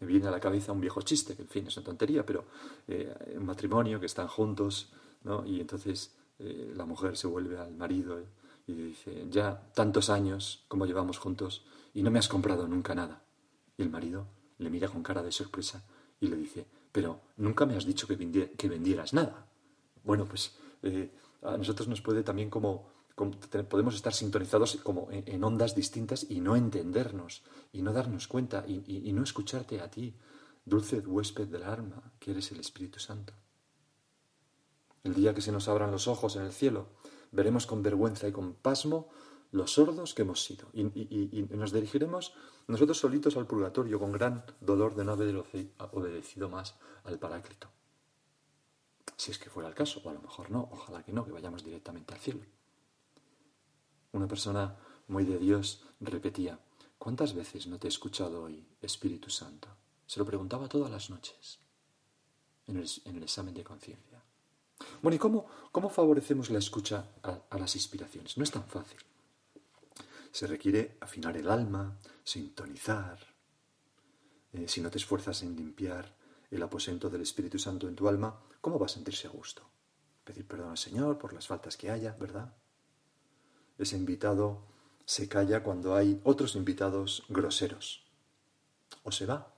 Me 0.00 0.06
viene 0.06 0.26
a 0.26 0.30
la 0.30 0.40
cabeza 0.40 0.72
un 0.72 0.80
viejo 0.80 1.02
chiste, 1.02 1.36
que 1.36 1.42
en 1.42 1.48
fin 1.48 1.66
es 1.66 1.76
una 1.76 1.86
tontería, 1.86 2.26
pero 2.26 2.44
eh, 2.88 3.36
un 3.36 3.46
matrimonio 3.46 4.00
que 4.00 4.06
están 4.06 4.26
juntos, 4.26 4.92
¿no? 5.22 5.46
Y 5.46 5.60
entonces 5.60 6.16
eh, 6.38 6.72
la 6.74 6.84
mujer 6.84 7.16
se 7.16 7.28
vuelve 7.28 7.58
al 7.58 7.74
marido 7.74 8.18
y 8.66 8.72
dice, 8.74 9.26
ya 9.30 9.70
tantos 9.74 10.10
años 10.10 10.64
como 10.68 10.86
llevamos 10.86 11.18
juntos 11.18 11.64
y 11.94 12.02
no 12.02 12.10
me 12.10 12.18
has 12.18 12.28
comprado 12.28 12.66
nunca 12.66 12.94
nada. 12.94 13.22
Y 13.76 13.82
el 13.82 13.90
marido 13.90 14.26
le 14.58 14.70
mira 14.70 14.88
con 14.88 15.02
cara 15.02 15.22
de 15.22 15.30
sorpresa 15.30 15.84
y 16.20 16.28
le 16.28 16.36
dice, 16.36 16.66
pero 16.90 17.20
nunca 17.36 17.66
me 17.66 17.76
has 17.76 17.86
dicho 17.86 18.06
que, 18.06 18.16
vendieras 18.68 19.12
nada. 19.12 19.46
Bueno, 20.04 20.26
pues 20.26 20.56
eh, 20.82 21.10
a 21.42 21.56
nosotros 21.56 21.88
nos 21.88 22.00
puede 22.00 22.22
también 22.22 22.50
como, 22.50 22.90
podemos 23.68 23.94
estar 23.94 24.12
sintonizados 24.12 24.76
como 24.76 25.08
en, 25.10 25.44
ondas 25.44 25.74
distintas 25.74 26.26
y 26.28 26.40
no 26.40 26.56
entendernos 26.56 27.42
y 27.72 27.82
no 27.82 27.92
darnos 27.92 28.28
cuenta 28.28 28.64
y, 28.66 28.82
y 28.86 29.12
no 29.12 29.22
escucharte 29.22 29.80
a 29.80 29.90
ti, 29.90 30.14
dulce 30.64 31.00
huésped 31.00 31.48
del 31.48 31.64
alma, 31.64 32.12
que 32.18 32.32
eres 32.32 32.52
el 32.52 32.60
Espíritu 32.60 32.98
Santo. 32.98 33.32
El 35.04 35.14
día 35.14 35.34
que 35.34 35.40
se 35.40 35.52
nos 35.52 35.68
abran 35.68 35.90
los 35.90 36.06
ojos 36.06 36.36
en 36.36 36.42
el 36.42 36.52
cielo, 36.52 36.86
veremos 37.32 37.66
con 37.66 37.82
vergüenza 37.82 38.28
y 38.28 38.32
con 38.32 38.54
pasmo 38.54 39.08
los 39.50 39.72
sordos 39.72 40.14
que 40.14 40.22
hemos 40.22 40.44
sido. 40.44 40.68
Y, 40.72 41.46
nos 41.50 41.72
dirigiremos 41.72 42.34
nosotros 42.68 42.98
solitos 42.98 43.36
al 43.36 43.46
purgatorio 43.46 43.98
con 43.98 44.12
gran 44.12 44.44
dolor 44.60 44.94
de 44.94 45.04
no 45.04 45.12
haber 45.12 45.44
obedecido 45.92 46.48
más 46.48 46.76
al 47.04 47.18
Paráclito. 47.18 47.68
Si 49.16 49.30
es 49.30 49.38
que 49.38 49.50
fuera 49.50 49.68
el 49.68 49.74
caso, 49.74 50.00
o 50.04 50.10
a 50.10 50.14
lo 50.14 50.20
mejor 50.20 50.50
no, 50.50 50.68
ojalá 50.72 51.02
que 51.02 51.12
no, 51.12 51.24
que 51.24 51.32
vayamos 51.32 51.64
directamente 51.64 52.14
al 52.14 52.20
cielo. 52.20 52.40
Una 54.12 54.28
persona 54.28 54.76
muy 55.08 55.24
de 55.24 55.38
Dios 55.38 55.84
repetía, 56.00 56.58
¿cuántas 56.98 57.34
veces 57.34 57.66
no 57.66 57.78
te 57.78 57.88
he 57.88 57.90
escuchado 57.90 58.42
hoy, 58.42 58.66
Espíritu 58.80 59.30
Santo? 59.30 59.68
Se 60.06 60.18
lo 60.18 60.26
preguntaba 60.26 60.68
todas 60.68 60.90
las 60.90 61.10
noches 61.10 61.58
en 62.66 62.76
el, 62.76 63.22
examen 63.22 63.54
de 63.54 63.64
conciencia. 63.64 64.22
Bueno, 65.00 65.16
¿y 65.16 65.18
cómo, 65.18 65.46
cómo, 65.70 65.88
favorecemos 65.88 66.50
la 66.50 66.58
escucha 66.58 67.06
a 67.22 67.58
las 67.58 67.74
inspiraciones? 67.74 68.36
No 68.36 68.44
es 68.44 68.50
tan 68.50 68.64
fácil. 68.64 68.98
Se 70.30 70.46
requiere 70.46 70.96
afinar 71.00 71.36
el 71.36 71.50
alma, 71.50 71.98
sintonizar. 72.24 73.18
Eh, 74.52 74.68
si 74.68 74.80
no 74.80 74.90
te 74.90 74.98
esfuerzas 74.98 75.42
en 75.42 75.56
limpiar 75.56 76.14
el 76.50 76.62
aposento 76.62 77.08
del 77.08 77.22
Espíritu 77.22 77.58
Santo 77.58 77.88
en 77.88 77.96
tu 77.96 78.08
alma, 78.08 78.38
¿cómo 78.60 78.78
va 78.78 78.86
a 78.86 78.90
sentirse 78.90 79.26
a 79.26 79.30
gusto? 79.30 79.62
Pedir 80.24 80.46
perdón 80.46 80.70
al 80.70 80.78
Señor 80.78 81.18
por 81.18 81.32
las 81.32 81.46
faltas 81.46 81.76
que 81.76 81.90
haya, 81.90 82.14
¿verdad? 82.18 82.54
Ese 83.78 83.96
invitado 83.96 84.62
se 85.04 85.28
calla 85.28 85.62
cuando 85.62 85.94
hay 85.94 86.20
otros 86.24 86.54
invitados 86.56 87.24
groseros. 87.28 88.04
O 89.02 89.12
se 89.12 89.26
va. 89.26 89.52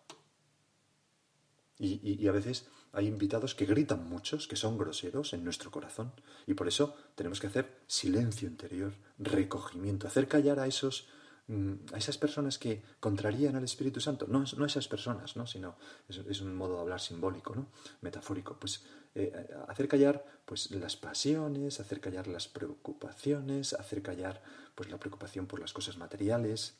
y 1.79 2.29
a 2.29 2.33
veces 2.33 2.67
hay 2.95 3.09
invitados 3.09 3.55
que 3.55 3.67
gritan 3.67 4.09
muchos, 4.09 4.47
que 4.47 4.57
son 4.57 4.79
groseros 4.79 5.33
en 5.33 5.43
nuestro 5.45 5.71
corazón. 5.71 6.13
Y 6.47 6.55
por 6.55 6.69
eso 6.69 6.95
tenemos 7.17 7.41
que 7.41 7.49
hacer 7.49 7.81
silencio 7.87 8.49
interior, 8.49 8.93
recogimiento, 9.19 10.07
hacer 10.07 10.29
callar 10.29 10.61
a 10.61 10.67
esos 10.67 11.09
mm, 11.49 11.93
a 11.93 11.99
esas 11.99 12.19
personas 12.19 12.57
que 12.59 12.83
contrarían 13.01 13.57
al 13.57 13.65
Espíritu 13.65 14.01
Santo, 14.01 14.27
no, 14.29 14.45
no 14.57 14.65
esas 14.65 14.87
personas, 14.87 15.37
¿no? 15.37 15.47
sino 15.47 15.77
es, 16.09 16.41
un 16.41 16.55
modo 16.55 16.77
de 16.77 16.81
hablar 16.83 17.01
simbólico, 17.01 17.55
¿no? 17.55 17.67
metafórico, 18.01 18.57
pues 18.59 18.85
eh, 19.15 19.49
hacer 19.69 19.87
callar 19.89 20.25
pues, 20.45 20.71
las 20.73 20.97
pasiones, 20.97 21.81
hacer 21.81 22.01
callar 22.01 22.27
las 22.27 22.49
preocupaciones, 22.49 23.73
hacer 23.75 24.03
callar 24.03 24.43
pues, 24.75 24.91
la 24.91 24.99
preocupación 24.99 25.47
por 25.47 25.61
las 25.61 25.73
cosas 25.73 25.97
materiales, 25.97 26.75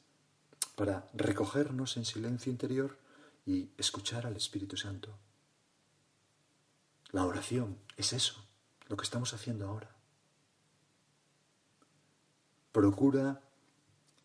para 0.75 1.09
recogernos 1.15 1.97
en 1.97 2.05
silencio 2.05 2.51
interior 2.51 2.99
y 3.47 3.71
escuchar 3.79 4.27
al 4.27 4.37
Espíritu 4.37 4.77
Santo. 4.77 5.17
La 7.11 7.25
oración 7.25 7.79
es 7.97 8.13
eso, 8.13 8.45
lo 8.89 8.97
que 8.97 9.05
estamos 9.05 9.33
haciendo 9.35 9.69
ahora. 9.69 9.95
Procura, 12.73 13.41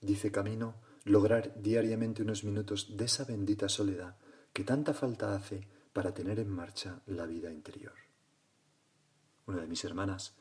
dice 0.01 0.31
Camino, 0.31 0.73
lograr 1.03 1.53
diariamente 1.61 2.23
unos 2.23 2.43
minutos 2.43 2.97
de 2.97 3.05
esa 3.05 3.25
bendita 3.25 3.69
soledad 3.69 4.15
que 4.53 4.63
tanta 4.63 4.95
falta 4.95 5.35
hace 5.35 5.67
para 5.93 6.13
tener 6.13 6.39
en 6.39 6.49
marcha 6.49 7.01
la 7.07 7.25
vida 7.25 7.51
interior. 7.51 7.93
Una 9.45 9.61
de 9.61 9.67
mis 9.67 9.83
hermanas 9.83 10.35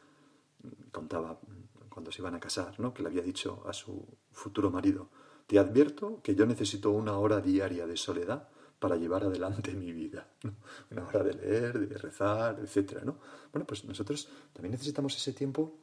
contaba 0.92 1.40
cuando 1.88 2.12
se 2.12 2.22
iban 2.22 2.34
a 2.34 2.40
casar, 2.40 2.78
¿no? 2.78 2.92
que 2.92 3.02
le 3.02 3.08
había 3.08 3.22
dicho 3.22 3.62
a 3.66 3.72
su 3.72 4.06
futuro 4.30 4.70
marido, 4.70 5.08
te 5.46 5.58
advierto 5.58 6.20
que 6.22 6.34
yo 6.34 6.46
necesito 6.46 6.90
una 6.90 7.16
hora 7.18 7.40
diaria 7.40 7.86
de 7.86 7.96
soledad 7.96 8.48
para 8.78 8.96
llevar 8.96 9.24
adelante 9.24 9.72
mi 9.74 9.92
vida. 9.92 10.28
Una 10.90 11.06
hora 11.06 11.24
de 11.24 11.34
leer, 11.34 11.78
de 11.88 11.98
rezar, 11.98 12.60
etc. 12.60 13.02
¿no? 13.04 13.18
Bueno, 13.52 13.66
pues 13.66 13.84
nosotros 13.84 14.28
también 14.52 14.72
necesitamos 14.72 15.16
ese 15.16 15.32
tiempo 15.32 15.78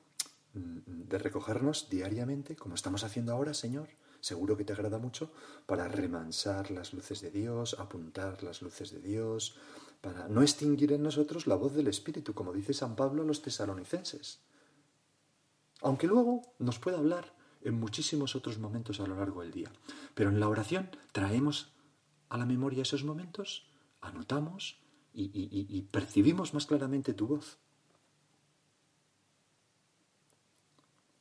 mm, 0.53 1.07
de 1.09 1.17
recogernos 1.17 1.89
diariamente, 1.89 2.55
como 2.55 2.75
estamos 2.75 3.03
haciendo 3.03 3.33
ahora, 3.33 3.53
Señor. 3.53 3.89
Seguro 4.25 4.57
que 4.57 4.65
te 4.65 4.73
agrada 4.73 4.97
mucho, 4.97 5.29
para 5.67 5.87
remansar 5.87 6.71
las 6.71 6.93
luces 6.93 7.21
de 7.21 7.29
Dios, 7.29 7.75
apuntar 7.77 8.41
las 8.41 8.63
luces 8.63 8.89
de 8.89 8.99
Dios, 8.99 9.55
para 10.01 10.27
no 10.29 10.41
extinguir 10.41 10.93
en 10.93 11.03
nosotros 11.03 11.45
la 11.45 11.53
voz 11.53 11.75
del 11.75 11.89
Espíritu, 11.89 12.33
como 12.33 12.51
dice 12.51 12.73
San 12.73 12.95
Pablo 12.95 13.21
a 13.21 13.25
los 13.27 13.43
tesalonicenses. 13.43 14.39
Aunque 15.81 16.07
luego 16.07 16.41
nos 16.57 16.79
pueda 16.79 16.97
hablar 16.97 17.35
en 17.61 17.79
muchísimos 17.79 18.35
otros 18.35 18.57
momentos 18.57 18.99
a 18.99 19.05
lo 19.05 19.15
largo 19.15 19.43
del 19.43 19.51
día. 19.51 19.71
Pero 20.15 20.31
en 20.31 20.39
la 20.39 20.49
oración 20.49 20.89
traemos 21.11 21.75
a 22.29 22.39
la 22.39 22.47
memoria 22.47 22.81
esos 22.81 23.03
momentos, 23.03 23.69
anotamos 24.01 24.79
y, 25.13 25.83
percibimos 25.91 26.55
más 26.55 26.65
claramente 26.65 27.13
tu 27.13 27.27
voz. 27.27 27.59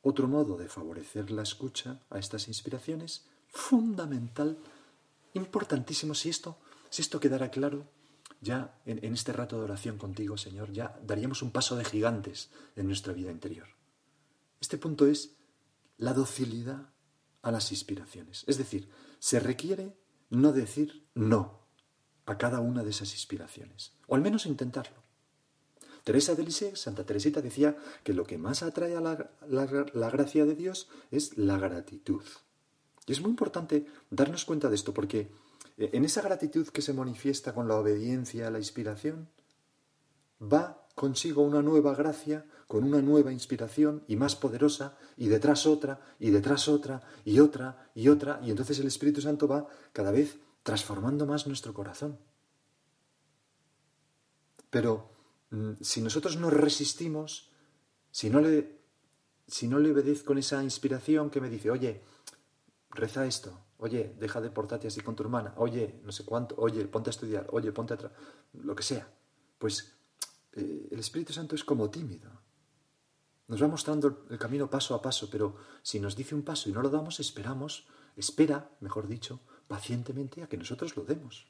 Otro 0.07 0.27
modo 0.27 0.55
de 0.55 0.69
favorecer 0.69 1.31
la 1.31 1.41
escucha 1.41 1.99
a 2.11 2.19
estas 2.19 2.47
inspiraciones, 2.47 3.25
fundamental, 3.47 4.55
importantísimo, 5.33 6.13
si 6.13 6.29
esto, 6.29 6.59
si 6.91 7.01
esto 7.01 7.19
quedara 7.19 7.49
claro, 7.49 7.87
ya 8.39 8.79
en, 8.85 9.03
en, 9.03 9.15
este 9.15 9.33
rato 9.33 9.57
de 9.57 9.63
oración 9.63 9.97
contigo, 9.97 10.37
Señor, 10.37 10.71
ya 10.71 10.95
daríamos 11.03 11.41
un 11.41 11.49
paso 11.49 11.75
de 11.75 11.85
gigantes 11.85 12.51
en 12.75 12.85
nuestra 12.85 13.13
vida 13.13 13.31
interior. 13.31 13.65
Este 14.61 14.77
punto 14.77 15.07
es 15.07 15.37
la 15.97 16.13
docilidad 16.13 16.93
a 17.41 17.49
las 17.49 17.71
inspiraciones. 17.71 18.43
Es 18.45 18.59
decir, 18.59 18.87
se 19.17 19.39
requiere 19.39 19.97
no 20.29 20.53
decir 20.53 21.07
no 21.15 21.61
a 22.27 22.37
cada 22.37 22.59
una 22.59 22.83
de 22.83 22.91
esas 22.91 23.11
inspiraciones, 23.13 23.93
o 24.05 24.13
al 24.13 24.21
menos 24.21 24.45
intentarlo. 24.45 25.04
Teresa 26.05 26.35
de 26.35 26.43
Lisieux, 26.43 26.79
Santa 26.79 27.03
Teresita, 27.03 27.41
decía 27.41 27.75
que 28.03 28.13
lo 28.13 28.25
que 28.25 28.37
más 28.37 28.61
atrae 28.61 28.95
a 28.95 29.01
la, 29.01 29.31
la, 29.49 30.09
gracia 30.11 30.45
de 30.45 30.53
Dios 30.53 30.87
es 31.09 31.35
la 31.35 31.57
gratitud. 31.57 32.21
Y 33.07 33.11
es 33.11 33.21
muy 33.21 33.31
importante 33.31 33.87
darnos 34.11 34.45
cuenta 34.45 34.69
de 34.69 34.75
esto, 34.75 34.93
porque 34.93 35.31
eh, 35.79 35.89
en 35.93 36.05
esa 36.05 36.21
gratitud 36.21 36.67
que 36.67 36.83
se 36.83 36.93
manifiesta 36.93 37.55
con 37.55 37.67
la 37.67 37.75
obediencia 37.75 38.47
a 38.47 38.51
la 38.51 38.59
inspiración, 38.59 39.27
va 40.39 40.85
consigo 40.93 41.41
una 41.41 41.63
nueva 41.63 41.95
gracia, 41.95 42.45
con 42.67 42.83
una 42.83 43.01
nueva 43.01 43.33
inspiración 43.33 44.03
y 44.07 44.15
más 44.15 44.35
poderosa, 44.35 44.99
y 45.17 45.27
detrás 45.27 45.65
otra, 45.65 46.01
y 46.19 46.29
detrás 46.29 46.67
otra, 46.67 47.01
y 47.25 47.39
otra, 47.39 47.89
y 47.95 48.09
otra, 48.09 48.39
y 48.43 48.51
entonces 48.51 48.77
el 48.77 48.85
Espíritu 48.85 49.21
Santo 49.21 49.47
va 49.47 49.67
cada 49.91 50.11
vez 50.11 50.37
transformando 50.61 51.25
más 51.25 51.47
nuestro 51.47 51.73
corazón. 51.73 52.19
Pero 54.69 55.14
si 55.81 56.01
nosotros 56.01 56.37
nos 56.37 56.53
resistimos, 56.53 57.51
si 58.11 58.29
no 58.29 58.41
le, 58.41 58.79
si 59.47 59.67
no 59.67 59.79
le 59.79 59.91
obedezco 59.91 60.27
con 60.27 60.37
esa 60.37 60.63
inspiración 60.63 61.29
que 61.29 61.41
me 61.41 61.49
dice, 61.49 61.69
oye, 61.69 62.01
reza 62.89 63.25
esto, 63.25 63.65
oye, 63.77 64.15
deja 64.19 64.41
de 64.41 64.49
portarte 64.49 64.87
así 64.87 65.01
con 65.01 65.15
tu 65.15 65.23
hermana, 65.23 65.53
oye, 65.57 65.99
no 66.03 66.11
sé 66.11 66.25
cuánto, 66.25 66.55
oye, 66.57 66.85
ponte 66.85 67.09
a 67.09 67.11
estudiar, 67.11 67.47
oye, 67.51 67.71
ponte 67.71 67.93
a... 67.93 68.11
lo 68.53 68.75
que 68.75 68.83
sea, 68.83 69.07
pues 69.57 69.95
eh, 70.53 70.87
el 70.91 70.99
Espíritu 70.99 71.33
Santo 71.33 71.55
es 71.55 71.63
como 71.63 71.89
tímido. 71.89 72.29
Nos 73.47 73.61
va 73.61 73.67
mostrando 73.67 74.25
el 74.29 74.39
camino 74.39 74.69
paso 74.69 74.95
a 74.95 75.01
paso, 75.01 75.29
pero 75.29 75.55
si 75.83 75.99
nos 75.99 76.15
dice 76.15 76.33
un 76.33 76.41
paso 76.41 76.69
y 76.69 76.73
no 76.73 76.81
lo 76.81 76.89
damos, 76.89 77.19
esperamos, 77.19 77.85
espera, 78.15 78.71
mejor 78.79 79.07
dicho, 79.07 79.39
pacientemente 79.67 80.41
a 80.41 80.47
que 80.47 80.57
nosotros 80.57 80.95
lo 80.95 81.03
demos. 81.03 81.45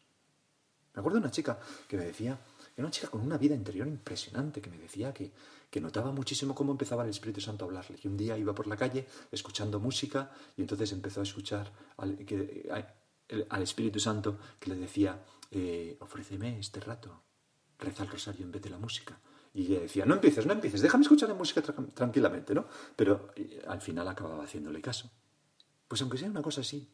Me 0.94 1.00
acuerdo 1.00 1.20
de 1.20 1.26
una 1.26 1.32
chica 1.32 1.60
que 1.88 1.98
me 1.98 2.06
decía, 2.06 2.40
era 2.76 2.86
una 2.86 2.92
chica 2.92 3.08
con 3.08 3.22
una 3.22 3.38
vida 3.38 3.56
interior 3.56 3.88
impresionante, 3.88 4.62
que 4.62 4.70
me 4.70 4.78
decía 4.78 5.14
que, 5.14 5.32
que 5.70 5.80
notaba 5.80 6.12
muchísimo 6.12 6.54
cómo 6.54 6.72
empezaba 6.74 7.04
el 7.04 7.10
Espíritu 7.10 7.40
Santo 7.40 7.64
a 7.64 7.68
hablarle. 7.68 7.98
Y 8.04 8.08
un 8.08 8.18
día 8.18 8.38
iba 8.38 8.54
por 8.54 8.68
la 8.68 8.76
calle 8.76 9.08
escuchando 9.32 9.80
música 9.80 10.32
y 10.58 10.62
entonces 10.62 10.92
empezó 10.92 11.22
a 11.22 11.24
escuchar 11.24 11.72
al, 11.98 12.18
al 13.50 13.64
Espíritu 13.64 14.00
Santo 14.00 14.38
que 14.60 14.72
le 14.72 14.76
decía, 14.76 15.24
eh, 15.52 15.98
ofréceme 16.02 16.60
este 16.60 16.82
rato, 16.82 17.22
reza 17.80 18.04
el 18.04 18.10
rosario 18.10 18.46
en 18.46 18.52
vez 18.52 18.62
de 18.62 18.70
la 18.70 18.78
música. 18.78 19.18
Y 19.54 19.68
ella 19.68 19.80
decía, 19.80 20.06
no 20.06 20.16
empieces, 20.16 20.46
no 20.46 20.52
empieces, 20.52 20.82
déjame 20.82 21.04
escuchar 21.04 21.30
la 21.30 21.36
música 21.36 21.62
tranquilamente, 21.62 22.54
¿no? 22.54 22.66
Pero 22.94 23.32
eh, 23.38 23.64
al 23.66 23.82
final 23.82 24.06
acababa 24.10 24.44
haciéndole 24.44 24.82
caso. 24.82 25.10
Pues 25.88 26.02
aunque 26.02 26.18
sea 26.18 26.30
una 26.30 26.42
cosa 26.42 26.60
así, 26.60 26.90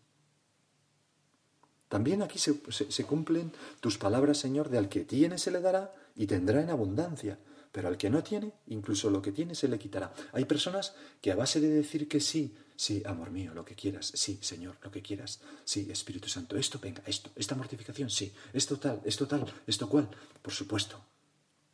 también 1.91 2.21
aquí 2.21 2.39
se, 2.39 3.03
cumplen 3.03 3.51
tus 3.81 3.98
palabras, 3.98 4.38
Señor, 4.38 4.69
de 4.69 4.77
al 4.77 4.88
que 4.88 5.03
tiene 5.03 5.38
se 5.38 5.51
le 5.51 5.60
dará 5.60 5.93
y 6.15 6.25
tendrá 6.25 6.62
en 6.62 6.69
abundancia, 6.69 7.38
pero 7.69 7.89
al 7.89 7.98
que 7.98 8.10
no 8.10 8.24
tiene, 8.24 8.53
incluso 8.67 9.10
lo 9.10 9.21
que 9.21 9.33
tiene 9.33 9.55
se 9.55 9.67
le 9.67 9.77
quitará. 9.77 10.13
Hay 10.31 10.45
personas 10.45 10.95
que 11.19 11.33
a 11.33 11.36
base 11.36 11.60
de 11.60 11.67
decir 11.67 12.07
que 12.07 12.21
sí, 12.21 12.55
Sí, 12.77 13.03
amor 13.05 13.29
mío, 13.29 13.53
lo 13.53 13.63
que 13.63 13.75
quieras. 13.75 14.12
Sí, 14.15 14.39
Señor, 14.41 14.77
lo 14.81 14.89
que 14.89 15.03
quieras. 15.03 15.39
Sí, 15.65 15.88
Espíritu 15.91 16.27
Santo, 16.29 16.57
esto, 16.57 16.79
venga, 16.79 17.03
esto, 17.05 17.29
esta 17.36 17.53
mortificación, 17.53 18.10
sí, 18.10 18.33
esto 18.53 18.79
tal, 18.79 19.01
esto 19.05 19.27
tal, 19.27 19.45
esto 19.67 19.88
cual. 19.88 20.10
Por 20.41 20.51
supuesto. 20.51 21.00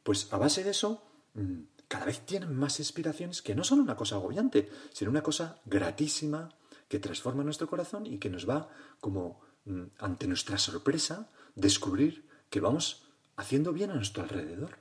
Pues 0.04 0.28
a 0.34 0.38
base 0.38 0.66
de 0.66 0.72
eso, 0.72 1.02
mm, 1.36 1.62
cada 1.88 2.04
vez 2.04 2.26
tienen 2.26 2.54
más 2.54 2.80
inspiraciones 2.80 3.42
que 3.42 3.56
no 3.56 3.64
son 3.64 3.80
una 3.80 3.96
cosa 3.96 4.16
agobiante, 4.16 4.68
sino 4.92 5.10
una 5.10 5.24
cosa 5.24 5.62
gratísima 5.64 6.50
que 6.90 7.00
transforma 7.00 7.42
nuestro 7.42 7.70
corazón 7.70 8.06
y 8.06 8.18
que 8.18 8.30
nos 8.30 8.50
va 8.50 8.68
como 9.00 9.40
ante 10.00 10.28
nuestra 10.28 10.58
sorpresa 10.58 11.30
descubrir 11.56 12.28
que 12.50 12.60
vamos 12.60 13.04
haciendo 13.36 13.74
bien 13.74 13.92
a 13.92 13.96
nuestro 13.96 14.24
alrededor 14.24 14.80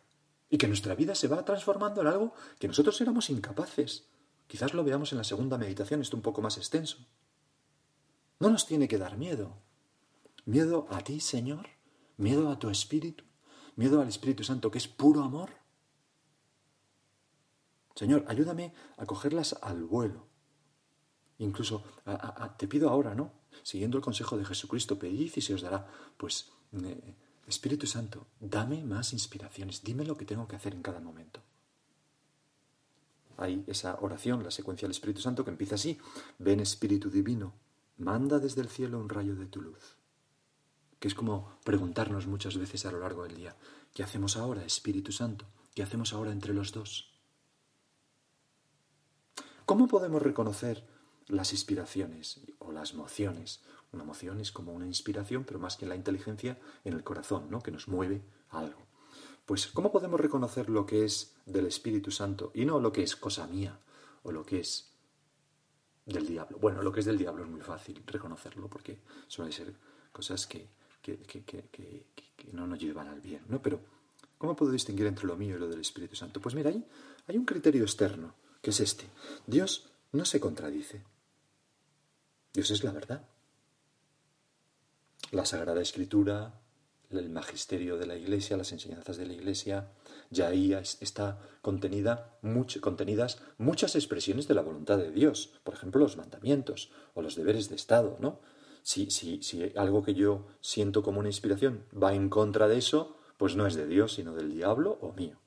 y 0.49 0.59
que 0.59 0.69
nuestra 0.69 0.95
vida 0.95 1.15
se 1.15 1.29
va 1.29 1.45
transformando 1.45 2.01
en 2.01 2.07
algo 2.07 2.35
que 2.59 2.69
nosotros 2.69 3.01
éramos 3.01 3.31
incapaces. 3.31 4.09
Quizás 4.47 4.75
lo 4.75 4.85
veamos 4.85 5.13
en 5.13 5.19
la 5.19 5.25
segunda 5.25 5.59
meditación, 5.59 6.01
esto 6.01 6.17
un 6.17 6.23
poco 6.23 6.41
más 6.41 6.57
extenso. 6.57 6.99
No 8.39 8.51
nos 8.51 8.67
tiene 8.67 8.87
que 8.87 8.99
dar 8.99 9.17
miedo. 9.17 9.57
Miedo 10.45 10.87
a 10.91 11.01
ti, 11.01 11.21
Señor, 11.21 11.67
miedo 12.17 12.51
a 12.51 12.59
tu 12.59 12.71
Espíritu, 12.71 13.25
miedo 13.75 14.01
al 14.01 14.09
Espíritu 14.09 14.45
Santo, 14.45 14.71
que 14.71 14.79
es 14.79 14.87
puro 14.87 15.23
amor. 15.23 15.51
Señor, 17.97 18.25
ayúdame 18.29 18.73
a 18.97 19.07
cogerlas 19.07 19.57
al 19.63 19.83
vuelo. 19.83 20.29
Incluso 21.39 21.85
te 22.57 22.67
pido 22.67 22.89
ahora, 22.89 23.15
¿no? 23.15 23.33
Siguiendo 23.63 23.99
el 23.99 24.03
consejo 24.03 24.37
de 24.37 24.45
Jesucristo, 24.45 24.99
pedid 24.99 25.33
y 25.35 25.41
se 25.41 25.55
os 25.55 25.63
dará. 25.63 25.87
Pues 26.17 26.51
eh, 26.73 27.15
Espíritu 27.47 27.87
Santo, 27.87 28.27
dame 28.41 28.83
más 28.85 29.13
inspiraciones, 29.13 29.83
dime 29.83 30.05
lo 30.05 30.17
que 30.17 30.25
tengo 30.25 30.49
que 30.49 30.57
hacer 30.57 30.75
en 30.75 30.83
cada 30.83 31.01
momento. 31.01 31.41
Hay 33.39 33.65
esa 33.67 33.99
oración, 34.01 34.43
la 34.43 34.51
secuencia 34.51 34.87
del 34.87 34.93
Espíritu 34.93 35.21
Santo, 35.21 35.45
que 35.45 35.51
empieza 35.51 35.75
así. 35.75 35.99
Ven 36.39 36.61
Espíritu 36.61 37.11
Divino, 37.11 37.53
manda 37.99 38.39
desde 38.39 38.63
el 38.63 38.69
cielo 38.69 38.99
un 38.99 39.11
rayo 39.11 39.37
de 39.37 39.47
tu 39.47 39.61
luz. 39.61 39.97
Que 40.99 41.09
es 41.09 41.15
como 41.15 41.59
preguntarnos 41.65 42.27
muchas 42.27 42.57
veces 42.57 42.87
a 42.87 42.93
lo 42.93 43.01
largo 43.01 43.25
del 43.25 43.37
día, 43.37 43.55
¿qué 43.95 44.03
hacemos 44.03 44.39
ahora, 44.39 44.65
Espíritu 44.65 45.13
Santo? 45.13 45.45
¿Qué 45.75 45.83
hacemos 45.83 46.15
ahora 46.15 46.33
entre 46.33 46.55
los 46.55 46.73
dos? 46.73 47.13
¿Cómo 49.67 49.89
podemos 49.89 50.23
reconocer 50.23 50.96
las 51.29 51.53
inspiraciones 51.53 52.41
o 52.59 52.73
las 52.73 52.95
mociones 52.95 53.61
una 53.93 54.05
emoción 54.05 54.41
es 54.41 54.53
como 54.53 54.73
una 54.73 54.87
inspiración, 54.87 55.45
pero 55.45 55.59
más 55.59 55.77
que 55.77 55.87
la 55.87 55.97
inteligencia, 55.97 56.59
en 56.85 56.93
el 56.93 57.03
corazón, 57.03 57.51
¿no? 57.51 57.63
que 57.63 57.71
nos 57.71 57.89
mueve 57.89 58.23
a 58.51 58.61
algo. 58.61 58.87
Pues, 59.47 59.69
¿cómo 59.69 59.93
podemos 59.93 60.21
reconocer 60.21 60.69
lo 60.69 60.87
que 60.87 61.05
es 61.05 61.35
del 61.47 61.67
Espíritu 61.67 62.11
Santo 62.11 62.51
y 62.55 62.65
no 62.65 62.81
lo 62.81 62.93
que 62.93 63.03
es 63.03 63.17
cosa 63.17 63.47
mía 63.47 63.79
o 64.25 64.33
lo 64.33 64.45
que 64.45 64.61
es 64.61 64.91
del 66.05 66.27
diablo? 66.27 66.59
Bueno, 66.59 66.83
lo 66.83 66.93
que 66.93 67.01
es 67.01 67.07
del 67.07 67.17
diablo 67.17 67.45
es 67.45 67.51
muy 67.51 67.61
fácil 67.61 68.03
reconocerlo 68.07 68.69
porque 68.69 68.99
suelen 69.29 69.53
ser 69.53 69.73
cosas 70.13 70.47
que, 70.47 70.69
que, 71.01 71.19
que, 71.19 71.45
que 71.71 72.53
no 72.53 72.67
nos 72.67 72.79
llevan 72.79 73.09
al 73.09 73.21
bien, 73.21 73.45
¿no? 73.49 73.63
Pero, 73.63 73.81
¿cómo 74.37 74.57
puedo 74.57 74.73
distinguir 74.73 75.07
entre 75.07 75.27
lo 75.27 75.37
mío 75.37 75.57
y 75.57 75.61
lo 75.61 75.69
del 75.69 75.81
Espíritu 75.81 76.17
Santo? 76.17 76.41
Pues 76.41 76.57
mira, 76.57 76.73
hay 77.29 77.37
un 77.37 77.45
criterio 77.45 77.85
externo, 77.85 78.35
que 78.61 78.71
es 78.71 78.81
este. 78.81 79.07
Dios 79.47 79.89
no 80.11 80.25
se 80.25 80.41
contradice. 80.41 81.03
Dios 82.57 82.71
es 82.71 82.83
la 82.83 82.91
verdad 82.91 83.23
la 85.31 85.45
Sagrada 85.45 85.83
Escritura, 85.83 86.61
el 87.11 87.29
magisterio 87.29 87.99
de 87.99 88.07
la 88.07 88.17
Iglesia, 88.17 88.57
las 88.57 88.73
enseñanzas 88.73 89.17
de 89.17 89.27
la 89.27 89.35
Iglesia, 89.35 89.91
ya 90.31 90.49
ahí 90.49 90.73
está 90.73 91.39
contenida, 91.63 92.39
contenidas 92.81 93.43
muchas 93.59 93.95
expresiones 93.95 94.49
de 94.49 94.55
la 94.55 94.63
voluntad 94.63 94.99
de 94.99 95.11
Dios, 95.11 95.53
por 95.65 95.75
ejemplo, 95.75 96.01
los 96.01 96.17
mandamientos 96.17 96.91
o 97.15 97.23
los 97.23 97.37
deberes 97.37 97.69
de 97.69 97.77
Estado, 97.77 98.17
¿no? 98.21 98.41
Si, 98.83 99.11
si, 99.11 99.43
si 99.43 99.73
algo 99.77 100.03
que 100.03 100.15
yo 100.15 100.47
siento 100.61 101.03
como 101.03 101.21
una 101.21 101.29
inspiración 101.29 101.85
va 101.93 102.15
en 102.15 102.31
contra 102.31 102.69
de 102.69 102.79
eso, 102.79 103.19
pues 103.37 103.57
no 103.57 103.67
es 103.67 103.75
de 103.75 103.87
Dios, 103.87 104.15
sino 104.15 104.35
del 104.35 104.51
diablo 104.51 104.99
o 105.03 105.13
mío. 105.13 105.39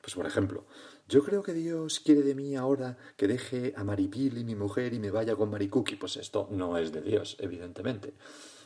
Pues 0.00 0.14
por 0.14 0.26
ejemplo, 0.26 0.66
yo 1.08 1.22
creo 1.22 1.42
que 1.42 1.52
Dios 1.52 2.00
quiere 2.00 2.22
de 2.22 2.34
mí 2.34 2.56
ahora 2.56 2.96
que 3.16 3.28
deje 3.28 3.74
a 3.76 3.84
Maripili, 3.84 4.42
mi 4.44 4.54
mujer, 4.54 4.94
y 4.94 4.98
me 4.98 5.10
vaya 5.10 5.36
con 5.36 5.50
Maricuki. 5.50 5.96
Pues 5.96 6.16
esto 6.16 6.48
no 6.50 6.78
es 6.78 6.92
de 6.92 7.02
Dios, 7.02 7.36
evidentemente. 7.40 8.14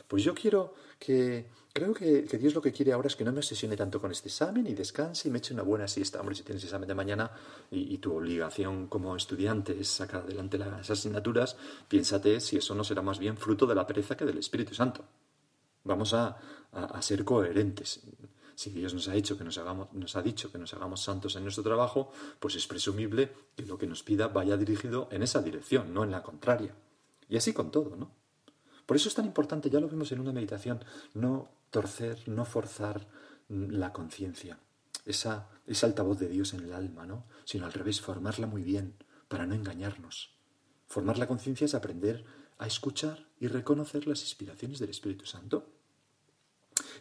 Pues 0.07 0.23
yo 0.23 0.33
quiero 0.33 0.73
que, 0.97 1.49
creo 1.71 1.93
que, 1.93 2.23
Dios 2.23 2.55
lo 2.55 2.61
que 2.61 2.71
quiere 2.71 2.93
ahora 2.93 3.07
es 3.07 3.15
que 3.15 3.23
no 3.23 3.31
me 3.31 3.39
obsesione 3.39 3.77
tanto 3.77 4.01
con 4.01 4.11
este 4.11 4.29
examen 4.29 4.65
y 4.65 4.73
descanse 4.73 5.27
y 5.27 5.31
me 5.31 5.37
eche 5.37 5.53
una 5.53 5.63
buena 5.63 5.87
siesta. 5.87 6.19
Hombre, 6.19 6.33
si 6.33 6.43
tienes 6.43 6.63
examen 6.63 6.87
de 6.87 6.95
mañana 6.95 7.29
y, 7.69 7.97
tu 7.99 8.15
obligación 8.15 8.87
como 8.87 9.15
estudiante 9.15 9.79
es 9.79 9.89
sacar 9.89 10.23
adelante 10.23 10.57
las 10.57 10.89
asignaturas, 10.89 11.57
piénsate 11.87 12.39
si 12.39 12.57
eso 12.57 12.73
no 12.73 12.83
será 12.83 13.01
más 13.01 13.19
bien 13.19 13.37
fruto 13.37 13.67
de 13.67 13.75
la 13.75 13.85
pereza 13.85 14.17
que 14.17 14.25
del 14.25 14.39
Espíritu 14.39 14.73
Santo. 14.73 15.05
Vamos 15.83 16.13
a, 16.13 16.37
ser 17.01 17.23
coherentes. 17.23 17.99
Si 18.59 18.71
Dios 18.71 18.93
nos 18.93 19.07
ha, 19.07 19.15
hecho 19.15 19.37
que 19.37 19.45
nos, 19.45 19.57
hagamos, 19.57 19.87
nos 19.93 20.17
ha 20.17 20.21
dicho 20.21 20.51
que 20.51 20.57
nos 20.57 20.73
hagamos 20.73 21.01
santos 21.01 21.33
en 21.37 21.43
nuestro 21.43 21.63
trabajo, 21.63 22.11
pues 22.41 22.55
es 22.55 22.67
presumible 22.67 23.31
que 23.55 23.65
lo 23.65 23.77
que 23.77 23.87
nos 23.87 24.03
pida 24.03 24.27
vaya 24.27 24.57
dirigido 24.57 25.07
en 25.13 25.23
esa 25.23 25.41
dirección, 25.41 25.93
no 25.93 26.03
en 26.03 26.11
la 26.11 26.23
contraria. 26.23 26.75
Y 27.29 27.37
así 27.37 27.53
con 27.53 27.71
todo, 27.71 27.95
¿no? 27.95 28.11
Por 28.85 28.97
eso 28.97 29.07
es 29.07 29.15
tan 29.15 29.23
importante, 29.23 29.69
ya 29.69 29.79
lo 29.79 29.87
vimos 29.87 30.11
en 30.11 30.19
una 30.19 30.33
meditación, 30.33 30.83
no 31.13 31.49
torcer, 31.69 32.27
no 32.27 32.43
forzar 32.43 33.07
la 33.47 33.93
conciencia, 33.93 34.59
esa, 35.05 35.47
esa 35.65 35.87
altavoz 35.87 36.19
de 36.19 36.27
Dios 36.27 36.53
en 36.53 36.59
el 36.59 36.73
alma, 36.73 37.05
¿no? 37.05 37.23
Sino 37.45 37.65
al 37.65 37.71
revés, 37.71 38.01
formarla 38.01 38.45
muy 38.45 38.63
bien, 38.63 38.93
para 39.29 39.45
no 39.45 39.55
engañarnos. 39.55 40.35
Formar 40.85 41.17
la 41.17 41.27
conciencia 41.29 41.63
es 41.63 41.75
aprender 41.75 42.25
a 42.57 42.67
escuchar 42.67 43.25
y 43.39 43.47
reconocer 43.47 44.05
las 44.05 44.19
inspiraciones 44.19 44.79
del 44.79 44.89
Espíritu 44.89 45.25
Santo. 45.25 45.78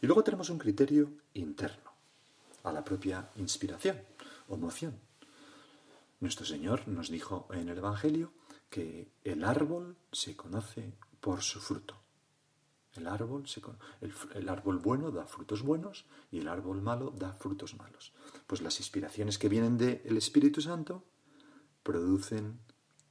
Y 0.01 0.07
luego 0.07 0.23
tenemos 0.23 0.51
un 0.51 0.59
criterio 0.59 1.11
interno, 1.35 1.93
a 2.65 2.73
la 2.73 2.85
propia 2.85 3.31
inspiración 3.37 4.01
o 4.49 4.55
emoción. 4.55 4.99
Nuestro 6.21 6.45
Señor 6.45 6.87
nos 6.89 7.11
dijo 7.11 7.49
en 7.53 7.69
el 7.69 7.79
Evangelio 7.79 8.33
que 8.71 9.09
el 9.25 9.45
árbol 9.45 9.97
se 10.13 10.37
conoce 10.37 10.95
por 11.21 11.43
su 11.43 11.61
fruto. 11.61 11.97
El 12.95 13.07
árbol, 13.07 13.45
el, 14.35 14.49
árbol 14.49 14.79
bueno 14.79 15.13
da 15.13 15.27
frutos 15.27 15.63
buenos 15.63 16.07
y 16.33 16.41
el 16.41 16.49
árbol 16.49 16.83
malo 16.83 17.13
da 17.17 17.33
frutos 17.33 17.77
malos. 17.77 18.13
Pues 18.47 18.61
las 18.61 18.79
inspiraciones 18.81 19.39
que 19.39 19.49
vienen 19.49 19.79
del 19.79 20.17
Espíritu 20.17 20.61
Santo 20.61 21.05
producen 21.83 22.59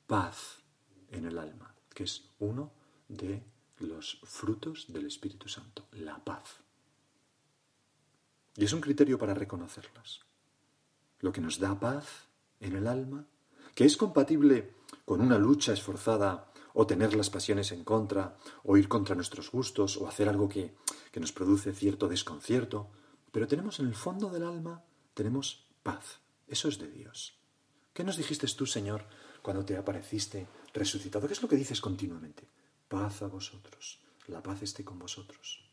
paz 0.06 0.60
en 1.10 1.26
el 1.26 1.38
alma, 1.38 1.74
que 1.94 2.04
es 2.04 2.30
uno 2.40 2.74
de 3.08 3.46
los 3.80 4.20
frutos 4.24 4.86
del 4.90 5.06
Espíritu 5.06 5.48
Santo, 5.48 5.88
la 5.94 6.24
paz. 6.24 6.67
Y 8.58 8.66
es 8.66 8.74
un 8.74 8.82
criterio 8.82 9.20
para 9.20 9.36
reconocerlas. 9.36 10.22
Lo 11.20 11.32
que 11.32 11.42
nos 11.42 11.60
da 11.60 11.80
paz 11.80 12.28
en 12.60 12.76
el 12.76 12.88
alma, 12.88 13.26
que 13.76 13.86
es 13.86 13.96
compatible 13.96 14.74
con 15.06 15.22
una 15.22 15.38
lucha 15.38 15.74
esforzada 15.74 16.52
o 16.74 16.88
tener 16.88 17.16
las 17.16 17.30
pasiones 17.30 17.72
en 17.72 17.84
contra, 17.84 18.38
o 18.64 18.78
ir 18.78 18.88
contra 18.88 19.16
nuestros 19.16 19.52
gustos, 19.52 19.98
o 19.98 20.08
hacer 20.08 20.28
algo 20.28 20.50
que, 20.50 20.76
que 21.12 21.20
nos 21.20 21.32
produce 21.32 21.74
cierto 21.74 22.08
desconcierto, 22.08 22.90
pero 23.32 23.48
tenemos 23.48 23.80
en 23.80 23.88
el 23.88 23.96
fondo 23.96 24.30
del 24.30 24.44
alma, 24.44 24.84
tenemos 25.14 25.66
paz. 25.84 26.20
Eso 26.48 26.68
es 26.68 26.80
de 26.80 26.90
Dios. 26.90 27.38
¿Qué 27.94 28.04
nos 28.04 28.18
dijiste 28.18 28.48
tú, 28.48 28.66
Señor, 28.66 29.06
cuando 29.42 29.66
te 29.66 29.78
apareciste 29.78 30.48
resucitado? 30.74 31.28
¿Qué 31.28 31.34
es 31.34 31.42
lo 31.42 31.48
que 31.48 31.56
dices 31.56 31.82
continuamente? 31.82 32.48
Paz 32.88 33.22
a 33.22 33.28
vosotros, 33.28 34.00
la 34.28 34.42
paz 34.42 34.62
esté 34.62 34.84
con 34.84 35.00
vosotros. 35.00 35.67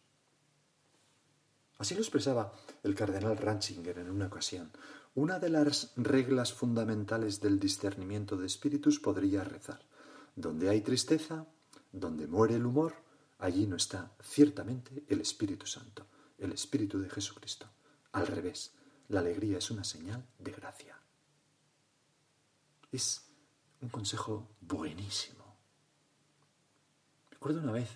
Así 1.79 1.95
lo 1.95 2.01
expresaba 2.01 2.53
el 2.83 2.95
cardenal 2.95 3.37
Ratzinger 3.37 3.99
en 3.99 4.11
una 4.11 4.27
ocasión. 4.27 4.71
Una 5.15 5.39
de 5.39 5.49
las 5.49 5.93
reglas 5.97 6.53
fundamentales 6.53 7.41
del 7.41 7.59
discernimiento 7.59 8.37
de 8.37 8.47
espíritus 8.47 8.99
podría 9.01 9.45
rezar. 9.45 9.81
Donde 10.37 10.69
hay 10.69 10.81
tristeza, 10.81 11.47
donde 11.93 12.27
muere 12.27 12.57
el 12.57 12.67
humor, 12.67 12.95
allí 13.39 13.67
no 13.67 13.77
está 13.77 14.13
ciertamente 14.23 15.05
el 15.09 15.21
Espíritu 15.21 15.67
Santo, 15.67 16.07
el 16.39 16.53
Espíritu 16.53 16.99
de 16.99 17.11
Jesucristo. 17.11 17.67
Al 18.13 18.27
revés, 18.27 18.73
la 19.09 19.21
alegría 19.21 19.59
es 19.59 19.71
una 19.71 19.85
señal 19.85 20.25
de 20.39 20.53
gracia. 20.53 20.99
Es 22.91 23.23
un 23.81 23.89
consejo 23.89 24.49
buenísimo. 24.61 25.45
Recuerdo 27.31 27.61
una 27.61 27.73
vez 27.73 27.91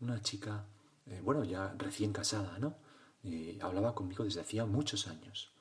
una 0.00 0.20
chica, 0.20 0.64
eh, 1.06 1.20
bueno, 1.22 1.44
ya 1.44 1.74
recién 1.78 2.12
casada, 2.12 2.58
¿no? 2.58 2.76
Y 3.22 3.60
hablaba 3.60 3.94
conmigo 3.94 4.24
desde 4.24 4.40
hacía 4.40 4.64
muchos 4.64 5.08
años. 5.08 5.52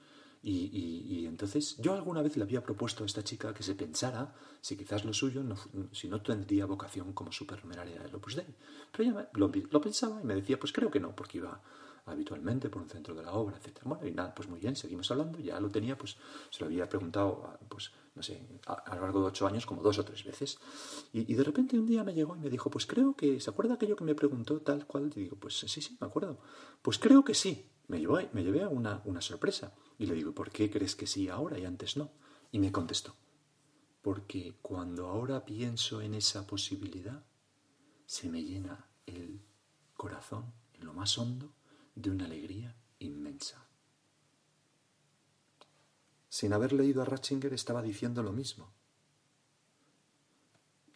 Y, 0.43 1.25
entonces 1.25 1.77
yo 1.77 1.93
alguna 1.93 2.21
vez 2.21 2.37
le 2.37 2.43
había 2.43 2.63
propuesto 2.63 3.03
a 3.03 3.05
esta 3.05 3.23
chica 3.23 3.53
que 3.53 3.63
se 3.63 3.75
pensara 3.75 4.33
si 4.61 4.77
quizás 4.77 5.03
lo 5.03 5.13
suyo, 5.13 5.43
no, 5.43 5.55
si 5.91 6.07
no 6.07 6.21
tendría 6.21 6.65
vocación 6.65 7.11
como 7.13 7.31
supernumeraria 7.31 8.01
del 8.01 8.15
Opus 8.15 8.35
Dei. 8.35 8.45
Pero 8.91 9.03
ella 9.03 9.29
lo, 9.33 9.81
pensaba 9.81 10.21
y 10.21 10.25
me 10.25 10.35
decía, 10.35 10.57
pues 10.59 10.71
creo 10.71 10.89
que 10.89 10.99
no, 10.99 11.15
porque 11.15 11.39
iba 11.39 11.61
habitualmente 12.07 12.69
por 12.69 12.81
un 12.81 12.89
centro 12.89 13.13
de 13.13 13.23
la 13.23 13.33
obra, 13.33 13.57
etc. 13.57 13.81
Bueno, 13.83 14.07
y 14.07 14.11
nada, 14.11 14.33
pues 14.33 14.47
muy 14.47 14.59
bien, 14.59 14.75
seguimos 14.75 15.09
hablando, 15.11 15.39
ya 15.39 15.59
lo 15.59 15.69
tenía, 15.69 15.97
pues 15.97 16.17
se 16.49 16.61
lo 16.61 16.67
había 16.67 16.87
preguntado, 16.87 17.57
pues 17.67 17.91
no 18.15 18.23
sé, 18.23 18.41
a, 18.65 18.95
lo 18.95 19.01
largo 19.01 19.21
de 19.21 19.27
ocho 19.27 19.45
años 19.45 19.65
como 19.65 19.81
dos 19.81 19.99
o 19.99 20.05
tres 20.05 20.23
veces. 20.23 20.57
Y, 21.13 21.33
de 21.33 21.43
repente 21.43 21.77
un 21.77 21.85
día 21.85 22.03
me 22.03 22.13
llegó 22.13 22.35
y 22.35 22.39
me 22.39 22.49
dijo, 22.49 22.69
pues 22.69 22.85
creo 22.85 23.15
que, 23.15 23.39
¿se 23.39 23.49
acuerda 23.49 23.75
aquello 23.75 23.95
que 23.95 24.03
me 24.03 24.15
preguntó 24.15 24.59
tal 24.61 24.87
cual? 24.87 25.11
Y 25.15 25.21
digo, 25.21 25.37
pues 25.37 25.59
sí, 25.59 25.67
sí, 25.67 25.97
me 25.99 26.07
acuerdo. 26.07 26.39
Pues 26.81 26.97
creo 26.97 27.23
que 27.23 27.33
sí. 27.33 27.69
Me, 27.87 27.99
llevó, 27.99 28.19
me 28.33 28.43
llevé 28.43 28.63
a 28.63 28.69
una, 28.69 29.01
una 29.05 29.21
sorpresa. 29.21 29.73
Y 29.97 30.07
le 30.07 30.13
digo, 30.13 30.33
¿por 30.33 30.51
qué 30.51 30.69
crees 30.69 30.95
que 30.95 31.07
sí 31.07 31.29
ahora 31.29 31.57
y 31.57 31.65
antes 31.65 31.95
no? 31.95 32.11
Y 32.51 32.59
me 32.59 32.71
contestó, 32.71 33.15
porque 34.01 34.55
cuando 34.61 35.07
ahora 35.07 35.45
pienso 35.45 36.01
en 36.01 36.13
esa 36.13 36.47
posibilidad, 36.47 37.25
se 38.05 38.29
me 38.29 38.43
llena 38.43 38.87
el 39.05 39.41
corazón 39.95 40.53
en 40.73 40.85
lo 40.85 40.93
más 40.93 41.17
hondo 41.17 41.53
de 41.97 42.11
una 42.11 42.25
alegría 42.25 42.75
inmensa. 42.99 43.65
Sin 46.29 46.53
haber 46.53 46.71
leído 46.71 47.01
a 47.01 47.05
Ratzinger 47.05 47.53
estaba 47.53 47.81
diciendo 47.81 48.21
lo 48.21 48.31
mismo. 48.31 48.71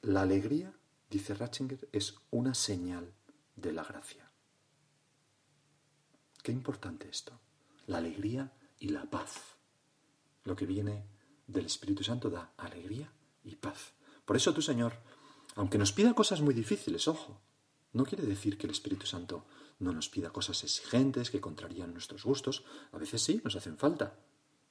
La 0.04 0.22
alegría, 0.22 0.72
dice 1.10 1.34
Ratzinger, 1.34 1.90
es 1.92 2.16
una 2.30 2.54
señal 2.54 3.14
de 3.56 3.74
la 3.74 3.84
gracia. 3.84 4.30
Qué 6.44 6.52
importante 6.52 7.10
esto. 7.10 7.40
La 7.88 7.98
alegría 7.98 8.54
y 8.80 8.90
la 8.90 9.10
paz. 9.10 9.42
Lo 10.44 10.56
que 10.56 10.68
viene 10.68 11.08
del 11.48 11.66
Espíritu 11.66 12.04
Santo 12.04 12.30
da 12.30 12.54
alegría 12.58 13.12
y 13.44 13.56
paz. 13.56 13.94
Por 14.24 14.36
eso 14.36 14.54
tu 14.54 14.62
Señor, 14.62 14.94
aunque 15.56 15.80
nos 15.80 15.94
pida 15.94 16.14
cosas 16.14 16.42
muy 16.42 16.54
difíciles, 16.54 17.08
ojo, 17.08 17.42
no 17.94 18.06
quiere 18.06 18.24
decir 18.24 18.60
que 18.60 18.68
el 18.68 18.72
Espíritu 18.72 19.08
Santo 19.08 19.46
no 19.82 19.92
nos 19.92 20.10
pida 20.10 20.30
cosas 20.30 20.64
exigentes 20.64 21.30
que 21.30 21.42
contrarían 21.42 21.94
nuestros 21.94 22.24
gustos. 22.24 22.64
A 22.92 22.98
veces 22.98 23.22
sí, 23.22 23.42
nos 23.44 23.56
hacen 23.56 23.78
falta. 23.78 24.16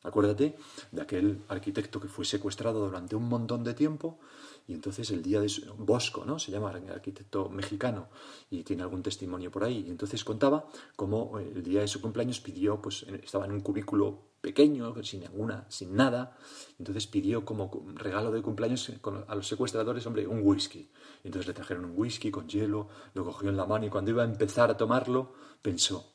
Acuérdate 0.03 0.57
de 0.93 1.03
aquel 1.03 1.43
arquitecto 1.49 2.01
que 2.01 2.09
fue 2.09 2.25
secuestrado 2.25 2.87
durante 2.87 3.17
un 3.17 3.29
montón 3.29 3.63
de 3.63 3.75
tiempo 3.75 4.19
y 4.67 4.73
entonces 4.73 5.11
el 5.11 5.23
día 5.23 5.41
de 5.41 5.49
su, 5.49 5.75
Bosco, 5.75 6.25
¿no? 6.25 6.39
Se 6.39 6.51
llama 6.51 6.71
arquitecto 6.71 7.51
mexicano 7.51 8.09
y 8.51 8.63
tiene 8.63 8.83
algún 8.83 9.03
testimonio 9.03 9.51
por 9.51 9.65
ahí. 9.65 9.85
Y 9.87 9.91
entonces 9.91 10.25
contaba 10.25 10.67
cómo 10.97 11.39
eh, 11.39 11.53
el 11.55 11.63
día 11.63 11.81
de 11.81 11.89
su 11.89 12.01
cumpleaños 12.01 12.41
pidió, 12.41 12.81
pues 12.81 13.03
estaba 13.23 13.45
en 13.45 13.53
un 13.53 13.61
cubículo 13.61 14.31
pequeño, 14.41 14.95
sin 15.03 15.21
ninguna, 15.21 15.67
sin 15.69 15.95
nada. 15.95 16.37
Entonces 16.79 17.07
pidió 17.07 17.45
como 17.45 17.71
regalo 17.95 18.31
de 18.31 18.43
cumpleaños 18.43 18.91
a 19.27 19.35
los 19.35 19.47
secuestradores, 19.49 20.07
hombre, 20.07 20.27
un 20.27 20.41
whisky. 20.43 20.91
Entonces 21.25 21.49
le 21.49 21.55
trajeron 21.55 21.85
un 21.85 21.93
whisky 21.95 22.31
con 22.31 22.49
hielo, 22.49 22.89
lo 23.15 23.25
cogió 23.25 23.51
en 23.51 23.57
la 23.57 23.67
mano 23.67 23.87
y 23.87 23.91
cuando 23.91 24.13
iba 24.13 24.23
a 24.23 24.27
empezar 24.27 24.71
a 24.71 24.77
tomarlo, 24.77 25.35
pensó, 25.61 26.15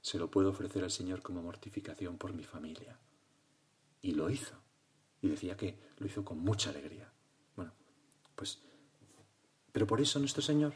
se 0.00 0.18
lo 0.18 0.30
puedo 0.30 0.50
ofrecer 0.50 0.84
al 0.84 0.90
Señor 0.90 1.22
como 1.22 1.42
mortificación 1.42 2.16
por 2.18 2.32
mi 2.32 2.44
familia. 2.44 2.98
Y 4.04 4.12
lo 4.12 4.28
hizo. 4.28 4.54
Y 5.22 5.28
decía 5.28 5.56
que 5.56 5.78
lo 5.96 6.06
hizo 6.06 6.22
con 6.22 6.38
mucha 6.38 6.68
alegría. 6.68 7.10
Bueno, 7.56 7.72
pues, 8.36 8.58
pero 9.72 9.86
por 9.86 9.98
eso 9.98 10.18
nuestro 10.18 10.42
Señor 10.42 10.74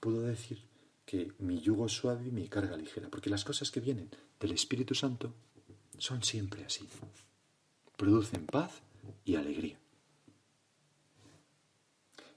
pudo 0.00 0.22
decir 0.22 0.62
que 1.04 1.34
mi 1.40 1.60
yugo 1.60 1.90
suave 1.90 2.28
y 2.28 2.30
mi 2.30 2.48
carga 2.48 2.74
ligera, 2.74 3.10
porque 3.10 3.28
las 3.28 3.44
cosas 3.44 3.70
que 3.70 3.80
vienen 3.80 4.08
del 4.40 4.52
Espíritu 4.52 4.94
Santo 4.94 5.34
son 5.98 6.22
siempre 6.22 6.64
así. 6.64 6.88
Producen 7.98 8.46
paz 8.46 8.80
y 9.26 9.36
alegría. 9.36 9.78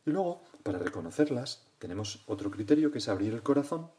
Y 0.06 0.12
luego, 0.12 0.44
para 0.62 0.80
reconocerlas, 0.80 1.66
tenemos 1.80 2.22
otro 2.28 2.52
criterio 2.52 2.92
que 2.92 2.98
es 2.98 3.08
abrir 3.08 3.34
el 3.34 3.44
corazón 3.44 3.90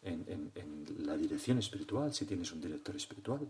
en, 0.00 0.50
en 0.54 1.06
la 1.06 1.16
dirección 1.18 1.58
espiritual, 1.58 2.14
si 2.14 2.24
tienes 2.24 2.52
un 2.52 2.62
director 2.62 2.96
espiritual. 2.96 3.46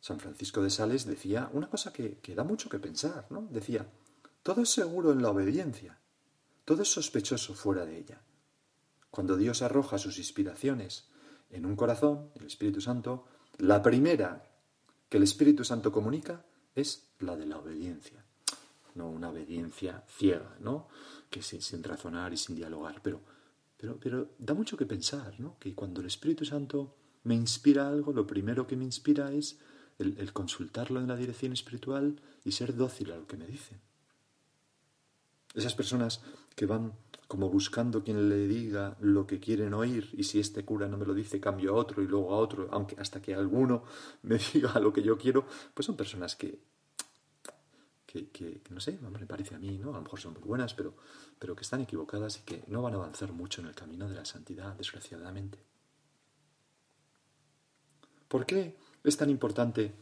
San 0.00 0.18
Francisco 0.18 0.62
de 0.62 0.70
Sales 0.70 1.04
decía 1.04 1.50
una 1.52 1.68
cosa 1.68 1.92
que, 1.92 2.18
da 2.34 2.42
mucho 2.42 2.68
que 2.68 2.78
pensar, 2.78 3.26
¿no? 3.30 3.46
Decía, 3.50 3.86
todo 4.42 4.62
es 4.62 4.70
seguro 4.70 5.12
en 5.12 5.22
la 5.22 5.30
obediencia, 5.30 5.98
todo 6.64 6.82
es 6.82 6.88
sospechoso 6.88 7.54
fuera 7.54 7.84
de 7.84 7.98
ella. 7.98 8.22
Cuando 9.10 9.36
Dios 9.36 9.60
arroja 9.60 9.98
sus 9.98 10.18
inspiraciones 10.18 11.08
en 11.50 11.66
un 11.66 11.76
corazón, 11.76 12.30
el 12.36 12.46
Espíritu 12.46 12.80
Santo, 12.80 13.26
la 13.58 13.82
primera 13.82 14.50
que 15.08 15.18
el 15.18 15.24
Espíritu 15.24 15.64
Santo 15.64 15.92
comunica 15.92 16.46
es 16.74 17.10
la 17.18 17.36
de 17.36 17.46
la 17.46 17.58
obediencia. 17.58 18.24
No 18.94 19.10
una 19.10 19.30
obediencia 19.30 20.04
ciega, 20.08 20.56
¿no? 20.60 20.88
Que 21.28 21.42
sin, 21.42 21.60
sin 21.60 21.82
razonar 21.82 22.32
y 22.32 22.36
sin 22.36 22.56
dialogar. 22.56 23.02
Pero, 23.02 23.20
pero, 23.76 23.98
pero 24.00 24.30
da 24.38 24.54
mucho 24.54 24.76
que 24.76 24.86
pensar, 24.86 25.38
¿no? 25.38 25.58
Que 25.58 25.74
cuando 25.74 26.00
el 26.00 26.06
Espíritu 26.06 26.44
Santo 26.44 26.96
me 27.24 27.34
inspira 27.34 27.88
algo, 27.88 28.12
lo 28.12 28.26
primero 28.26 28.66
que 28.66 28.76
me 28.76 28.84
inspira 28.84 29.32
es 29.32 29.58
el, 30.00 30.32
consultarlo 30.32 31.00
en 31.00 31.08
la 31.08 31.16
dirección 31.16 31.52
espiritual 31.52 32.20
y 32.44 32.52
ser 32.52 32.74
dócil 32.74 33.12
a 33.12 33.16
lo 33.16 33.26
que 33.26 33.36
me 33.36 33.46
dice. 33.46 33.76
Esas 35.54 35.74
personas 35.74 36.20
que 36.56 36.66
van 36.66 36.92
como 37.26 37.48
buscando 37.48 38.02
quien 38.02 38.28
le 38.28 38.48
diga 38.48 38.96
lo 39.00 39.26
que 39.26 39.38
quieren 39.38 39.74
oír 39.74 40.08
y 40.12 40.24
si 40.24 40.40
este 40.40 40.64
cura 40.64 40.88
no 40.88 40.96
me 40.96 41.06
lo 41.06 41.14
dice 41.14 41.40
cambio 41.40 41.72
a 41.72 41.74
otro 41.74 42.02
y 42.02 42.06
luego 42.06 42.34
a 42.34 42.38
otro, 42.38 42.68
aunque 42.72 42.96
hasta 42.98 43.20
que 43.22 43.34
alguno 43.34 43.84
me 44.22 44.38
diga 44.52 44.78
lo 44.80 44.92
que 44.92 45.02
yo 45.02 45.16
quiero, 45.18 45.46
pues 45.74 45.86
son 45.86 45.96
personas 45.96 46.34
que, 46.34 46.58
que, 48.06 48.60
no 48.70 48.80
sé, 48.80 48.98
me 48.98 49.26
parece 49.26 49.54
a 49.54 49.58
mí, 49.58 49.78
¿no? 49.78 49.90
A 49.90 49.96
lo 49.96 50.02
mejor 50.02 50.18
son 50.18 50.32
muy 50.32 50.42
buenas, 50.42 50.74
pero, 50.74 50.94
pero 51.38 51.54
que 51.54 51.62
están 51.62 51.82
equivocadas 51.82 52.38
y 52.38 52.42
que 52.42 52.64
no 52.66 52.82
van 52.82 52.94
a 52.94 52.96
avanzar 52.96 53.32
mucho 53.32 53.60
en 53.60 53.68
el 53.68 53.74
camino 53.74 54.08
de 54.08 54.16
la 54.16 54.24
santidad, 54.24 54.74
desgraciadamente. 54.74 55.58
¿Por 58.26 58.46
qué? 58.46 58.76
Es 59.02 59.16
tan 59.16 59.30
importante 59.30 59.92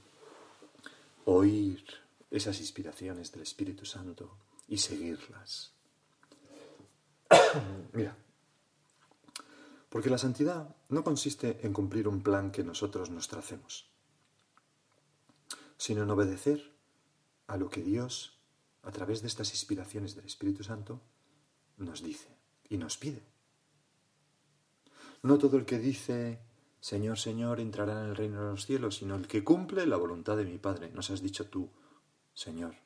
oír 1.25 1.85
esas 2.31 2.59
inspiraciones 2.61 3.33
del 3.33 3.43
Espíritu 3.43 3.85
Santo 3.85 4.37
y 4.67 4.79
seguirlas. 4.79 5.73
Mira, 7.93 8.17
porque 9.89 10.11
la 10.11 10.19
santidad 10.19 10.75
no 10.89 11.05
consiste 11.05 11.65
en 11.67 11.73
cumplir 11.73 12.09
un 12.09 12.23
plan 12.23 12.51
que 12.51 12.65
nosotros 12.65 13.11
nos 13.11 13.29
tracemos, 13.29 13.91
sino 15.77 16.03
en 16.03 16.11
obedecer 16.11 16.73
a 17.47 17.57
lo 17.57 17.71
que 17.71 17.83
Dios, 17.83 18.39
a 18.83 18.91
través 18.91 19.23
de 19.23 19.29
estas 19.29 19.51
inspiraciones 19.51 20.15
del 20.15 20.27
Espíritu 20.27 20.65
Santo, 20.65 21.01
nos 21.79 22.03
dice 22.03 22.37
y 22.69 22.77
nos 22.77 22.99
pide. 22.99 23.23
No 25.23 25.39
todo 25.39 25.57
el 25.57 25.65
que 25.65 25.79
dice 25.79 26.41
Señor, 26.81 27.19
Señor, 27.19 27.61
entrará 27.61 28.01
en 28.01 28.11
el 28.11 28.17
reino 28.17 28.45
de 28.45 28.51
los 28.51 28.67
cielos, 28.67 28.97
sino 28.97 29.17
el 29.17 29.27
que 29.27 29.43
cumple 29.43 29.87
la 29.87 29.97
voluntad 29.97 30.37
de 30.37 30.45
mi 30.45 30.59
Padre. 30.59 30.91
Nos 30.91 31.11
has 31.11 31.23
dicho 31.23 31.47
tú, 31.49 31.71
Señor. 32.35 32.77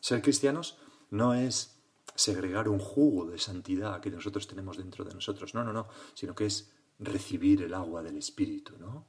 Ser 0.00 0.22
cristianos 0.22 0.78
no 1.10 1.34
es 1.34 1.80
segregar 2.14 2.68
un 2.68 2.78
jugo 2.78 3.26
de 3.26 3.38
santidad 3.38 4.00
que 4.00 4.10
nosotros 4.10 4.46
tenemos 4.46 4.76
dentro 4.76 5.04
de 5.04 5.14
nosotros, 5.14 5.54
no, 5.54 5.62
no, 5.64 5.72
no, 5.72 5.88
sino 6.14 6.34
que 6.34 6.46
es 6.46 6.72
recibir 6.98 7.62
el 7.62 7.74
agua 7.74 8.02
del 8.02 8.16
Espíritu, 8.16 8.76
¿no? 8.78 9.06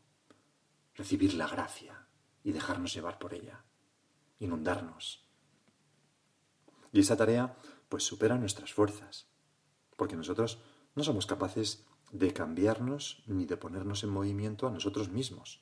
Recibir 0.96 1.34
la 1.34 1.48
gracia 1.48 2.08
y 2.44 2.52
dejarnos 2.52 2.94
llevar 2.94 3.20
por 3.20 3.34
ella, 3.34 3.64
inundarnos. 4.40 5.26
Y 6.92 7.00
esa 7.00 7.16
tarea 7.16 7.58
pues 7.90 8.04
supera 8.04 8.38
nuestras 8.38 8.74
fuerzas, 8.74 9.28
porque 9.96 10.16
nosotros 10.16 10.60
no 10.96 11.04
somos 11.04 11.26
capaces 11.26 11.86
de 12.12 12.34
cambiarnos 12.34 13.24
ni 13.26 13.46
de 13.46 13.58
ponernos 13.58 14.04
en 14.04 14.10
movimiento 14.10 14.68
a 14.68 14.72
nosotros 14.72 15.10
mismos. 15.10 15.62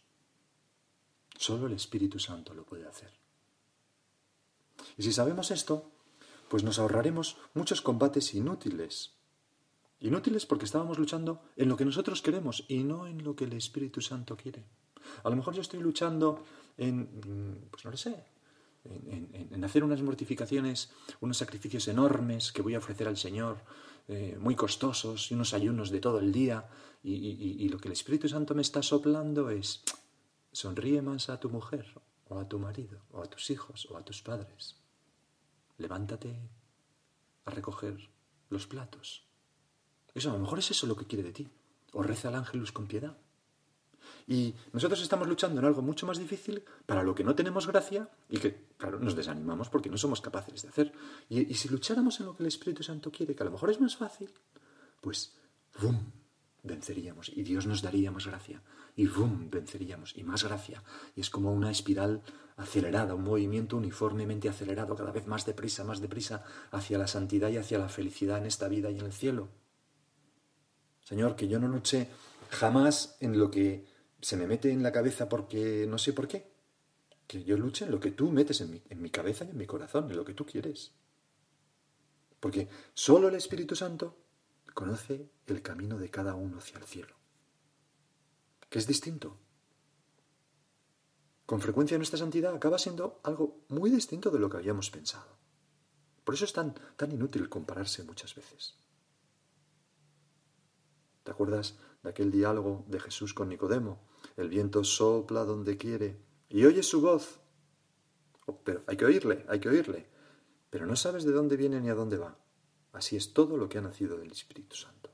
Solo 1.38 1.67
el 1.67 1.73
Espíritu 1.73 2.19
Santo 2.19 2.53
lo 2.53 2.65
puede 2.65 2.88
hacer. 2.88 3.13
Y 4.97 5.03
si 5.03 5.13
sabemos 5.13 5.51
esto, 5.51 5.91
pues 6.49 6.63
nos 6.63 6.79
ahorraremos 6.79 7.38
muchos 7.53 7.81
combates 7.81 8.33
inútiles. 8.33 9.13
Inútiles 9.99 10.45
porque 10.45 10.65
estábamos 10.65 10.97
luchando 10.97 11.41
en 11.55 11.69
lo 11.69 11.77
que 11.77 11.85
nosotros 11.85 12.21
queremos 12.21 12.65
y 12.67 12.83
no 12.83 13.05
en 13.05 13.23
lo 13.23 13.35
que 13.35 13.45
el 13.45 13.53
Espíritu 13.53 14.01
Santo 14.01 14.35
quiere. 14.35 14.65
A 15.23 15.29
lo 15.29 15.35
mejor 15.35 15.53
yo 15.53 15.62
estoy 15.62 15.79
luchando 15.81 16.43
en, 16.77 17.67
pues 17.69 17.85
no 17.85 17.91
lo 17.91 17.97
sé, 17.97 18.25
en, 18.85 19.49
en, 19.51 19.63
hacer 19.63 19.83
unas 19.83 20.01
mortificaciones, 20.01 20.91
unos 21.19 21.38
sacrificios 21.38 21.88
enormes 21.88 22.51
que 22.51 22.62
voy 22.62 22.75
a 22.75 22.79
ofrecer 22.79 23.07
al 23.07 23.17
Señor 23.17 23.57
eh, 24.12 24.39
muy 24.39 24.56
costosos 24.56 25.30
y 25.30 25.36
unos 25.36 25.54
ayunos 25.54 25.91
de 25.91 26.00
todo 26.00 26.17
el 26.17 26.32
día 26.32 26.67
y, 27.04 27.69
lo 27.69 27.78
que 27.78 27.89
el 27.89 27.91
Espíritu 27.91 28.28
Santo 28.28 28.56
me 28.56 28.63
está 28.63 28.82
soplando 28.82 29.52
es 29.52 29.84
sonríe 30.52 31.04
más 31.04 31.30
a 31.30 31.39
tu 31.39 31.48
mujer 31.52 31.93
o 32.28 32.39
a 32.39 32.50
tu 32.50 32.58
marido 32.58 33.02
o 33.12 33.22
a 33.22 33.30
tus 33.30 33.52
hijos 33.52 33.88
o 33.91 33.98
a 33.98 34.04
tus 34.04 34.24
padres. 34.24 34.78
Levántate 35.78 36.36
a 37.45 37.52
recoger 37.52 38.10
los 38.50 38.65
platos. 38.65 39.28
Eso 40.15 40.32
a 40.32 40.34
lo 40.34 40.39
mejor 40.39 40.58
es 40.58 40.72
eso 40.72 40.88
lo 40.88 40.95
que 40.95 41.06
quiere 41.06 41.24
de 41.24 41.34
ti. 41.34 41.48
O 41.93 42.02
reza 42.02 42.30
al 42.30 42.36
ángelus 42.36 42.72
con 42.72 42.88
piedad. 42.88 43.15
Y 44.29 44.53
nosotros 44.73 45.01
estamos 45.01 45.27
luchando 45.27 45.59
en 45.59 45.65
algo 45.65 45.81
mucho 45.81 46.05
más 46.05 46.19
difícil 46.19 46.63
para 46.85 47.01
lo 47.01 47.15
que 47.15 47.23
no 47.23 47.33
tenemos 47.33 47.65
gracia 47.65 48.07
y 48.29 48.37
que, 48.37 48.67
claro, 48.77 48.99
nos 48.99 49.15
desanimamos 49.15 49.69
porque 49.69 49.89
no 49.89 49.97
somos 49.97 50.21
capaces 50.21 50.61
de 50.61 50.69
hacer. 50.69 50.93
Y, 51.29 51.51
si 51.55 51.67
lucháramos 51.67 52.19
en 52.19 52.27
lo 52.27 52.37
que 52.37 52.43
el 52.43 52.47
Espíritu 52.47 52.83
Santo 52.83 53.11
quiere, 53.11 53.33
que 53.33 53.41
a 53.41 53.47
lo 53.47 53.51
mejor 53.51 53.71
es 53.71 53.81
más 53.81 53.97
fácil, 53.97 54.29
pues, 55.01 55.35
¡bum! 55.81 55.97
venceríamos 56.61 57.29
y 57.29 57.41
Dios 57.41 57.65
nos 57.65 57.81
daría 57.81 58.11
más 58.11 58.27
gracia 58.27 58.61
y 58.95 59.07
¡bum! 59.07 59.49
venceríamos 59.49 60.15
y 60.15 60.23
más 60.23 60.43
gracia. 60.43 60.83
Y 61.15 61.21
es 61.21 61.31
como 61.31 61.51
una 61.51 61.71
espiral 61.71 62.21
acelerada, 62.55 63.15
un 63.15 63.23
movimiento 63.23 63.77
uniformemente 63.77 64.47
acelerado, 64.47 64.95
cada 64.95 65.11
vez 65.11 65.25
más 65.25 65.47
deprisa, 65.47 65.83
más 65.83 66.01
deprisa, 66.01 66.43
hacia 66.69 66.99
la 66.99 67.07
santidad 67.07 67.49
y 67.49 67.57
hacia 67.57 67.79
la 67.79 67.89
felicidad 67.89 68.37
en 68.37 68.45
esta 68.45 68.67
vida 68.67 68.91
y 68.91 68.99
en 68.99 69.05
el 69.07 69.13
cielo. 69.13 69.47
Señor, 71.03 71.35
que 71.35 71.47
yo 71.47 71.57
no 71.57 71.67
luche 71.67 72.09
jamás 72.51 73.17
en 73.21 73.39
lo 73.39 73.49
que 73.49 73.97
se 74.21 74.38
me 74.38 74.47
mete 74.47 74.71
en 74.71 74.84
la 74.84 74.91
cabeza 74.91 75.29
porque 75.29 75.86
no 75.88 75.97
sé 75.97 76.13
por 76.13 76.27
qué. 76.27 76.51
Que 77.27 77.43
yo 77.43 77.58
luche 77.58 77.86
en 77.86 77.91
lo 77.91 77.99
que 77.99 78.12
tú 78.12 78.32
metes 78.32 78.62
en 78.62 78.71
mi, 78.71 78.82
en 78.89 79.01
mi 79.01 79.10
cabeza 79.10 79.45
y 79.45 79.49
en 79.49 79.58
mi 79.58 79.65
corazón, 79.65 80.10
en 80.10 80.17
lo 80.17 80.25
que 80.25 80.34
tú 80.34 80.45
quieres. 80.45 80.91
Porque 82.39 82.69
solo 82.93 83.27
el 83.27 83.36
Espíritu 83.36 83.75
Santo 83.75 84.15
conoce 84.73 85.29
el 85.47 85.62
camino 85.62 85.97
de 85.97 86.10
cada 86.10 86.36
uno 86.36 86.58
hacia 86.60 86.77
el 86.77 86.86
cielo, 86.86 87.15
que 88.69 88.79
es 88.79 88.88
distinto. 88.88 89.38
Con 91.45 91.62
frecuencia 91.62 91.97
nuestra 91.97 92.19
santidad 92.19 92.55
acaba 92.55 92.77
siendo 92.77 93.19
algo 93.23 93.65
muy 93.69 93.89
distinto 93.89 94.29
de 94.29 94.39
lo 94.39 94.49
que 94.49 94.58
habíamos 94.58 94.89
pensado. 94.89 95.38
Por 96.23 96.36
eso 96.36 96.45
es 96.45 96.53
tan, 96.53 96.75
tan 96.95 97.12
inútil 97.12 97.49
compararse 97.49 98.03
muchas 98.03 98.36
veces. 98.36 98.75
¿Te 101.23 101.32
acuerdas 101.32 101.75
de 102.03 102.10
aquel 102.10 102.32
diálogo 102.32 102.86
de 102.88 102.99
Jesús 102.99 103.34
con 103.34 103.49
Nicodemo? 103.49 103.99
El 104.39 104.47
viento 104.47 104.86
sopla 104.86 105.43
donde 105.43 105.75
quiere 105.75 106.17
y 106.47 106.63
oyes 106.63 106.88
su 106.88 107.02
voz. 107.02 107.41
Oh, 108.45 108.58
pero 108.63 108.86
hay 108.88 108.95
que 108.95 109.04
oírle, 109.04 109.45
hay 109.49 109.60
que 109.60 109.67
oírle. 109.67 110.08
Pero 110.69 110.86
no 110.86 110.95
sabes 110.95 111.25
de 111.25 111.34
dónde 111.34 111.58
viene 111.58 111.82
ni 111.82 111.89
a 111.89 111.93
dónde 111.93 112.17
va. 112.17 112.38
Así 112.93 113.17
es 113.17 113.34
todo 113.34 113.58
lo 113.58 113.67
que 113.67 113.80
ha 113.80 113.82
nacido 113.82 114.17
del 114.17 114.32
Espíritu 114.32 114.78
Santo. 114.78 115.12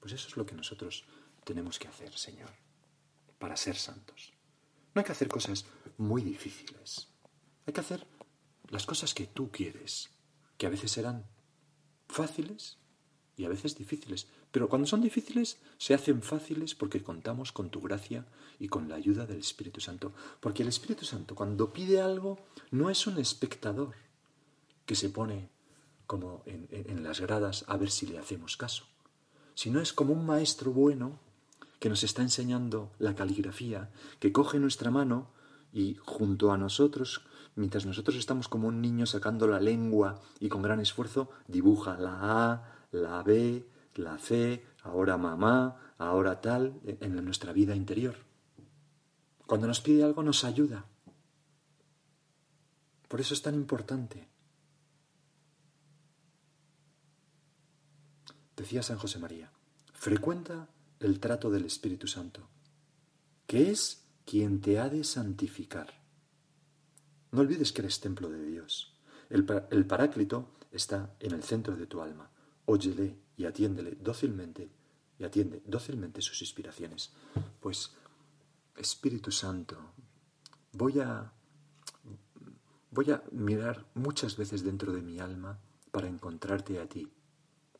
Pues 0.00 0.14
eso 0.14 0.28
es 0.28 0.36
lo 0.38 0.46
que 0.46 0.54
nosotros 0.54 1.04
tenemos 1.44 1.78
que 1.78 1.88
hacer, 1.88 2.16
Señor, 2.16 2.48
para 3.38 3.54
ser 3.54 3.76
santos. 3.76 4.32
No 4.94 5.00
hay 5.00 5.04
que 5.04 5.12
hacer 5.12 5.28
cosas 5.28 5.66
muy 5.98 6.22
difíciles. 6.22 7.08
Hay 7.66 7.74
que 7.74 7.80
hacer 7.80 8.06
las 8.70 8.86
cosas 8.86 9.12
que 9.12 9.26
tú 9.26 9.50
quieres, 9.50 10.08
que 10.56 10.66
a 10.66 10.70
veces 10.70 10.90
serán 10.90 11.26
fáciles 12.08 12.78
y 13.36 13.44
a 13.44 13.50
veces 13.50 13.76
difíciles. 13.76 14.26
Pero 14.54 14.68
cuando 14.68 14.86
son 14.86 15.00
difíciles, 15.00 15.58
se 15.78 15.94
hacen 15.94 16.22
fáciles 16.22 16.76
porque 16.76 17.02
contamos 17.02 17.50
con 17.50 17.70
tu 17.70 17.80
gracia 17.80 18.24
y 18.60 18.68
con 18.68 18.88
la 18.88 18.94
ayuda 18.94 19.26
del 19.26 19.38
Espíritu 19.38 19.80
Santo. 19.80 20.12
Porque 20.38 20.62
el 20.62 20.68
Espíritu 20.68 21.04
Santo, 21.04 21.34
cuando 21.34 21.72
pide 21.72 22.00
algo, 22.00 22.38
no 22.70 22.88
es 22.88 23.08
un 23.08 23.18
espectador 23.18 23.96
que 24.86 24.94
se 24.94 25.10
pone 25.10 25.48
como 26.06 26.44
en, 26.46 27.02
las 27.02 27.18
gradas 27.20 27.64
a 27.66 27.76
ver 27.76 27.90
si 27.90 28.06
le 28.06 28.16
hacemos 28.16 28.56
caso, 28.56 28.84
sino 29.56 29.80
es 29.80 29.92
como 29.92 30.12
un 30.12 30.24
maestro 30.24 30.70
bueno 30.70 31.18
que 31.80 31.88
nos 31.88 32.04
está 32.04 32.22
enseñando 32.22 32.92
la 33.00 33.16
caligrafía, 33.16 33.90
que 34.20 34.30
coge 34.30 34.60
nuestra 34.60 34.92
mano 34.92 35.30
y 35.72 35.96
junto 36.04 36.52
a 36.52 36.58
nosotros, 36.58 37.22
mientras 37.56 37.86
nosotros 37.86 38.14
estamos 38.14 38.46
como 38.46 38.68
un 38.68 38.80
niño 38.80 39.06
sacando 39.06 39.48
la 39.48 39.58
lengua 39.58 40.22
y 40.38 40.48
con 40.48 40.62
gran 40.62 40.78
esfuerzo, 40.78 41.28
dibuja 41.48 41.98
la 41.98 42.52
A, 42.52 42.86
la 42.92 43.20
B, 43.24 43.73
la 43.94 44.18
C, 44.18 44.64
ahora 44.82 45.16
mamá, 45.16 45.94
ahora 45.98 46.40
tal, 46.40 46.80
en 46.84 47.24
nuestra 47.24 47.52
vida 47.52 47.74
interior. 47.74 48.16
Cuando 49.46 49.66
nos 49.66 49.80
pide 49.80 50.04
algo 50.04 50.22
nos 50.22 50.44
ayuda. 50.44 50.86
Por 53.08 53.20
eso 53.20 53.34
es 53.34 53.42
tan 53.42 53.54
importante 53.54 54.28
Decía 58.56 58.82
San 58.82 58.98
José 58.98 59.18
María, 59.18 59.50
frecuenta 59.92 60.68
el 61.00 61.18
trato 61.18 61.50
del 61.50 61.64
Espíritu 61.64 62.06
Santo, 62.06 62.48
que 63.46 63.70
es 63.70 64.06
quien 64.24 64.60
te 64.60 64.78
ha 64.78 64.88
de 64.88 65.02
santificar. 65.02 66.02
No 67.32 67.40
olvides 67.40 67.72
que 67.72 67.82
eres 67.82 68.00
templo 68.00 68.28
de 68.28 68.44
Dios. 68.44 68.94
El, 69.28 69.44
el 69.70 69.86
Paráclito 69.86 70.52
está 70.70 71.16
en 71.18 71.32
el 71.32 71.42
centro 71.42 71.76
de 71.76 71.86
tu 71.86 72.00
alma. 72.00 72.30
Óyele 72.66 73.18
y 73.36 73.46
atiéndele 73.46 73.96
dócilmente 74.00 74.70
y 75.18 75.24
atiende 75.24 75.62
dócilmente 75.66 76.20
sus 76.20 76.40
inspiraciones. 76.42 77.12
Pues, 77.60 77.92
Espíritu 78.76 79.30
Santo, 79.30 79.76
voy 80.72 81.00
a 81.00 81.32
voy 82.90 83.10
a 83.10 83.24
mirar 83.32 83.86
muchas 83.94 84.36
veces 84.36 84.62
dentro 84.62 84.92
de 84.92 85.02
mi 85.02 85.18
alma 85.18 85.58
para 85.90 86.08
encontrarte 86.08 86.80
a 86.80 86.88
ti. 86.88 87.12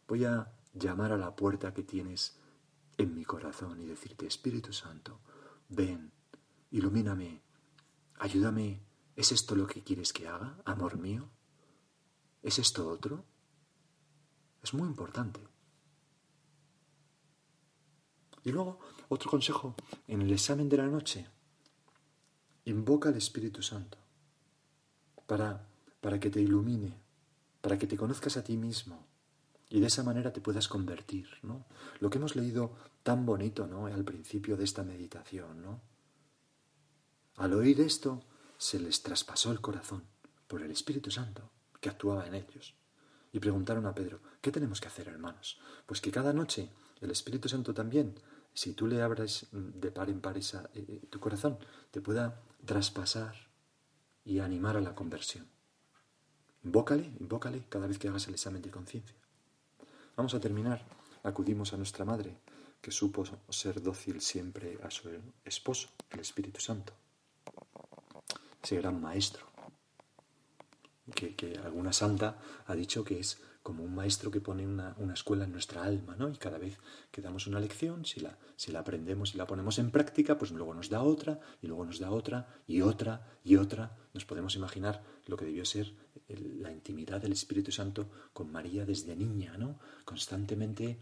Voy 0.09 0.25
a 0.25 0.53
llamar 0.73 1.13
a 1.13 1.17
la 1.17 1.37
puerta 1.37 1.73
que 1.73 1.85
tienes 1.85 2.37
en 2.99 3.15
mi 3.15 3.25
corazón 3.25 3.81
y 3.81 3.87
decirte, 3.87 4.27
Espíritu 4.27 4.73
Santo, 4.73 5.21
ven, 5.69 6.13
ilumíname, 6.71 7.43
ayúdame. 8.19 8.83
¿Es 9.15 9.31
esto 9.31 9.55
lo 9.55 9.69
que 9.69 9.83
quieres 9.83 10.13
que 10.13 10.27
haga, 10.27 10.59
amor 10.65 10.99
mío? 10.99 11.29
¿Es 12.43 12.59
esto 12.59 12.89
otro? 12.89 13.25
Es 14.65 14.73
muy 14.73 14.89
importante. 14.89 15.41
Y 18.45 18.51
luego, 18.51 18.81
otro 19.11 19.31
consejo, 19.31 19.75
en 20.09 20.23
el 20.23 20.33
examen 20.33 20.71
de 20.71 20.79
la 20.79 20.87
noche, 20.87 21.27
invoca 22.65 23.11
al 23.11 23.17
Espíritu 23.17 23.63
Santo 23.63 23.99
para, 25.27 25.69
para 26.01 26.19
que 26.19 26.31
te 26.31 26.41
ilumine, 26.41 26.95
para 27.61 27.79
que 27.79 27.87
te 27.87 27.99
conozcas 27.99 28.39
a 28.39 28.43
ti 28.43 28.57
mismo, 28.57 29.07
y 29.69 29.81
de 29.81 29.87
esa 29.87 30.03
manera 30.03 30.33
te 30.33 30.41
puedas 30.41 30.67
convertir, 30.67 31.29
¿no? 31.43 31.67
Lo 32.01 32.09
que 32.09 32.17
hemos 32.17 32.35
leído 32.35 32.73
tan 33.03 33.27
bonito, 33.27 33.67
¿no? 33.67 33.85
Al 33.85 34.05
principio 34.05 34.57
de 34.57 34.65
esta 34.65 34.83
meditación, 34.83 35.61
¿no? 35.61 35.83
Al 37.37 37.53
oír 37.53 37.83
esto, 37.83 38.23
se 38.57 38.79
les 38.79 39.03
traspasó 39.03 39.53
el 39.53 39.61
corazón 39.61 40.05
por 40.49 40.63
el 40.63 40.71
Espíritu 40.71 41.11
Santo 41.11 41.51
que 41.83 41.91
actuaba 41.91 42.27
en 42.27 42.35
ellos. 42.35 42.75
Y 43.35 43.41
preguntaron 43.41 43.85
a 43.87 43.95
Pedro, 43.97 44.21
¿qué 44.41 44.53
tenemos 44.53 44.81
que 44.81 44.87
hacer, 44.87 45.09
hermanos? 45.09 45.59
Pues 45.87 46.01
que 46.01 46.13
cada 46.13 46.33
noche 46.33 46.71
el 47.01 47.11
Espíritu 47.11 47.49
Santo 47.49 47.75
también, 47.75 48.15
si 48.55 48.75
tú 48.75 48.87
le 48.87 49.03
abres 49.03 49.49
de 49.51 49.91
par 49.91 50.09
en 50.09 50.21
par 50.21 50.39
esa, 50.39 50.71
eh, 50.73 50.85
eh, 50.87 51.07
tu 51.11 51.19
corazón, 51.19 51.59
te 51.91 52.01
pueda 52.01 52.41
traspasar 52.65 53.35
y 54.25 54.39
animar 54.39 54.77
a 54.77 54.81
la 54.81 54.95
conversión. 54.95 55.49
Invócale, 56.63 57.11
invócale 57.19 57.65
cada 57.69 57.89
vez 57.89 57.99
que 57.99 58.07
hagas 58.07 58.29
el 58.29 58.35
examen 58.35 58.63
de 58.63 58.71
conciencia. 58.71 59.17
Vamos 60.17 60.33
a 60.35 60.41
terminar. 60.41 60.87
Acudimos 61.25 61.73
a 61.73 61.77
nuestra 61.77 62.05
Madre, 62.05 62.39
que 62.81 62.93
supo 62.93 63.25
ser 63.49 63.83
dócil 63.83 64.21
siempre 64.21 64.79
a 64.85 64.93
su 64.93 65.11
esposo, 65.45 65.89
el 66.11 66.21
Espíritu 66.21 66.61
Santo. 66.61 66.93
Ese 68.63 68.77
gran 68.77 69.01
maestro, 69.01 69.45
que, 71.13 71.59
alguna 71.63 71.93
santa 71.93 72.39
ha 72.67 72.75
dicho 72.75 73.05
que 73.05 73.21
es 73.21 73.41
como 73.63 73.83
un 73.83 73.95
maestro 73.95 74.31
que 74.31 74.41
pone 74.41 74.67
una, 74.67 74.95
escuela 75.15 75.45
en 75.45 75.53
nuestra 75.53 75.85
alma, 75.85 76.17
¿no? 76.17 76.29
Y 76.29 76.37
cada 76.37 76.59
vez 76.59 76.79
que 77.11 77.23
damos 77.23 77.47
una 77.47 77.61
lección, 77.61 78.05
si 78.05 78.21
la, 78.21 78.37
si 78.57 78.73
la 78.73 78.81
aprendemos 78.81 79.35
y 79.35 79.39
la 79.39 79.47
ponemos 79.47 79.79
en 79.79 79.91
práctica, 79.91 80.37
pues 80.37 80.51
luego 80.51 80.75
nos 80.75 80.91
da 80.91 81.03
otra, 81.03 81.41
y 81.63 81.67
luego 81.67 81.85
nos 81.85 81.99
da 81.99 82.11
otra, 82.11 82.61
y 82.67 82.83
otra, 82.83 83.27
y 83.43 83.57
otra. 83.57 83.97
Nos 84.13 84.27
podemos 84.27 84.55
imaginar 84.57 85.03
lo 85.27 85.37
que 85.37 85.47
debió 85.47 85.65
ser 85.65 85.95
la 86.29 86.73
intimidad 86.73 87.21
del 87.21 87.33
Espíritu 87.33 87.73
Santo 87.73 88.11
con 88.33 88.53
María 88.53 88.85
desde 88.85 89.17
niña, 89.17 89.57
¿no? 89.57 89.79
Constantemente 90.05 90.99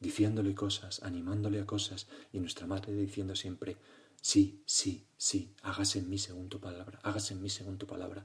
diciéndole 0.00 0.54
cosas, 0.54 1.02
animándole 1.02 1.60
a 1.60 1.66
cosas, 1.66 2.08
y 2.32 2.40
nuestra 2.40 2.66
madre 2.66 2.92
diciendo 2.92 3.36
siempre, 3.36 3.76
sí, 4.20 4.62
sí, 4.64 5.06
sí, 5.16 5.54
hágase 5.62 5.98
en 6.00 6.08
mí 6.08 6.18
según 6.18 6.48
palabra, 6.48 6.98
hágase 7.02 7.34
en 7.34 7.42
mí 7.42 7.50
según 7.50 7.78
palabra. 7.78 8.24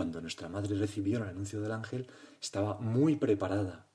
Cuando 0.00 0.22
nuestra 0.22 0.48
madre 0.48 0.78
recibió 0.78 1.18
el 1.18 1.24
anuncio 1.24 1.60
del 1.60 1.72
ángel, 1.72 2.06
estaba 2.40 2.78
muy 2.80 3.16
preparada 3.16 3.86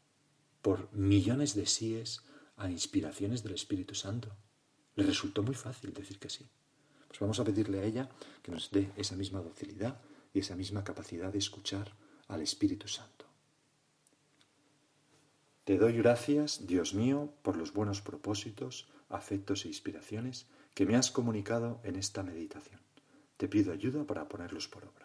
por 0.61 0.93
millones 0.93 1.55
de 1.55 1.65
síes 1.65 2.21
a 2.57 2.69
inspiraciones 2.69 3.41
del 3.41 3.55
Espíritu 3.55 3.95
Santo. 3.95 4.29
Le 4.95 5.03
resultó 5.03 5.41
muy 5.41 5.55
fácil 5.55 5.95
decir 5.95 6.19
que 6.19 6.29
sí. 6.29 6.45
Pues 7.07 7.19
vamos 7.19 7.39
a 7.39 7.43
pedirle 7.43 7.79
a 7.79 7.83
ella 7.85 8.07
que 8.43 8.51
nos 8.51 8.69
dé 8.69 8.91
esa 8.97 9.15
misma 9.15 9.39
docilidad 9.39 9.99
y 10.31 10.41
esa 10.41 10.55
misma 10.55 10.83
capacidad 10.83 11.31
de 11.31 11.39
escuchar 11.39 11.91
al 12.27 12.41
Espíritu 12.41 12.87
Santo. 12.87 13.25
Te 15.63 15.79
doy 15.79 15.93
gracias, 15.93 16.67
Dios 16.67 16.93
mío, 16.93 17.33
por 17.41 17.57
los 17.57 17.73
buenos 17.73 18.01
propósitos, 18.01 18.87
afectos 19.09 19.65
e 19.65 19.69
inspiraciones 19.69 20.45
que 20.75 20.85
me 20.85 20.97
has 20.97 21.09
comunicado 21.09 21.81
en 21.83 21.95
esta 21.95 22.21
meditación. 22.21 22.79
Te 23.37 23.47
pido 23.47 23.73
ayuda 23.73 24.03
para 24.03 24.29
ponerlos 24.29 24.67
por 24.67 24.85
obra. 24.85 25.04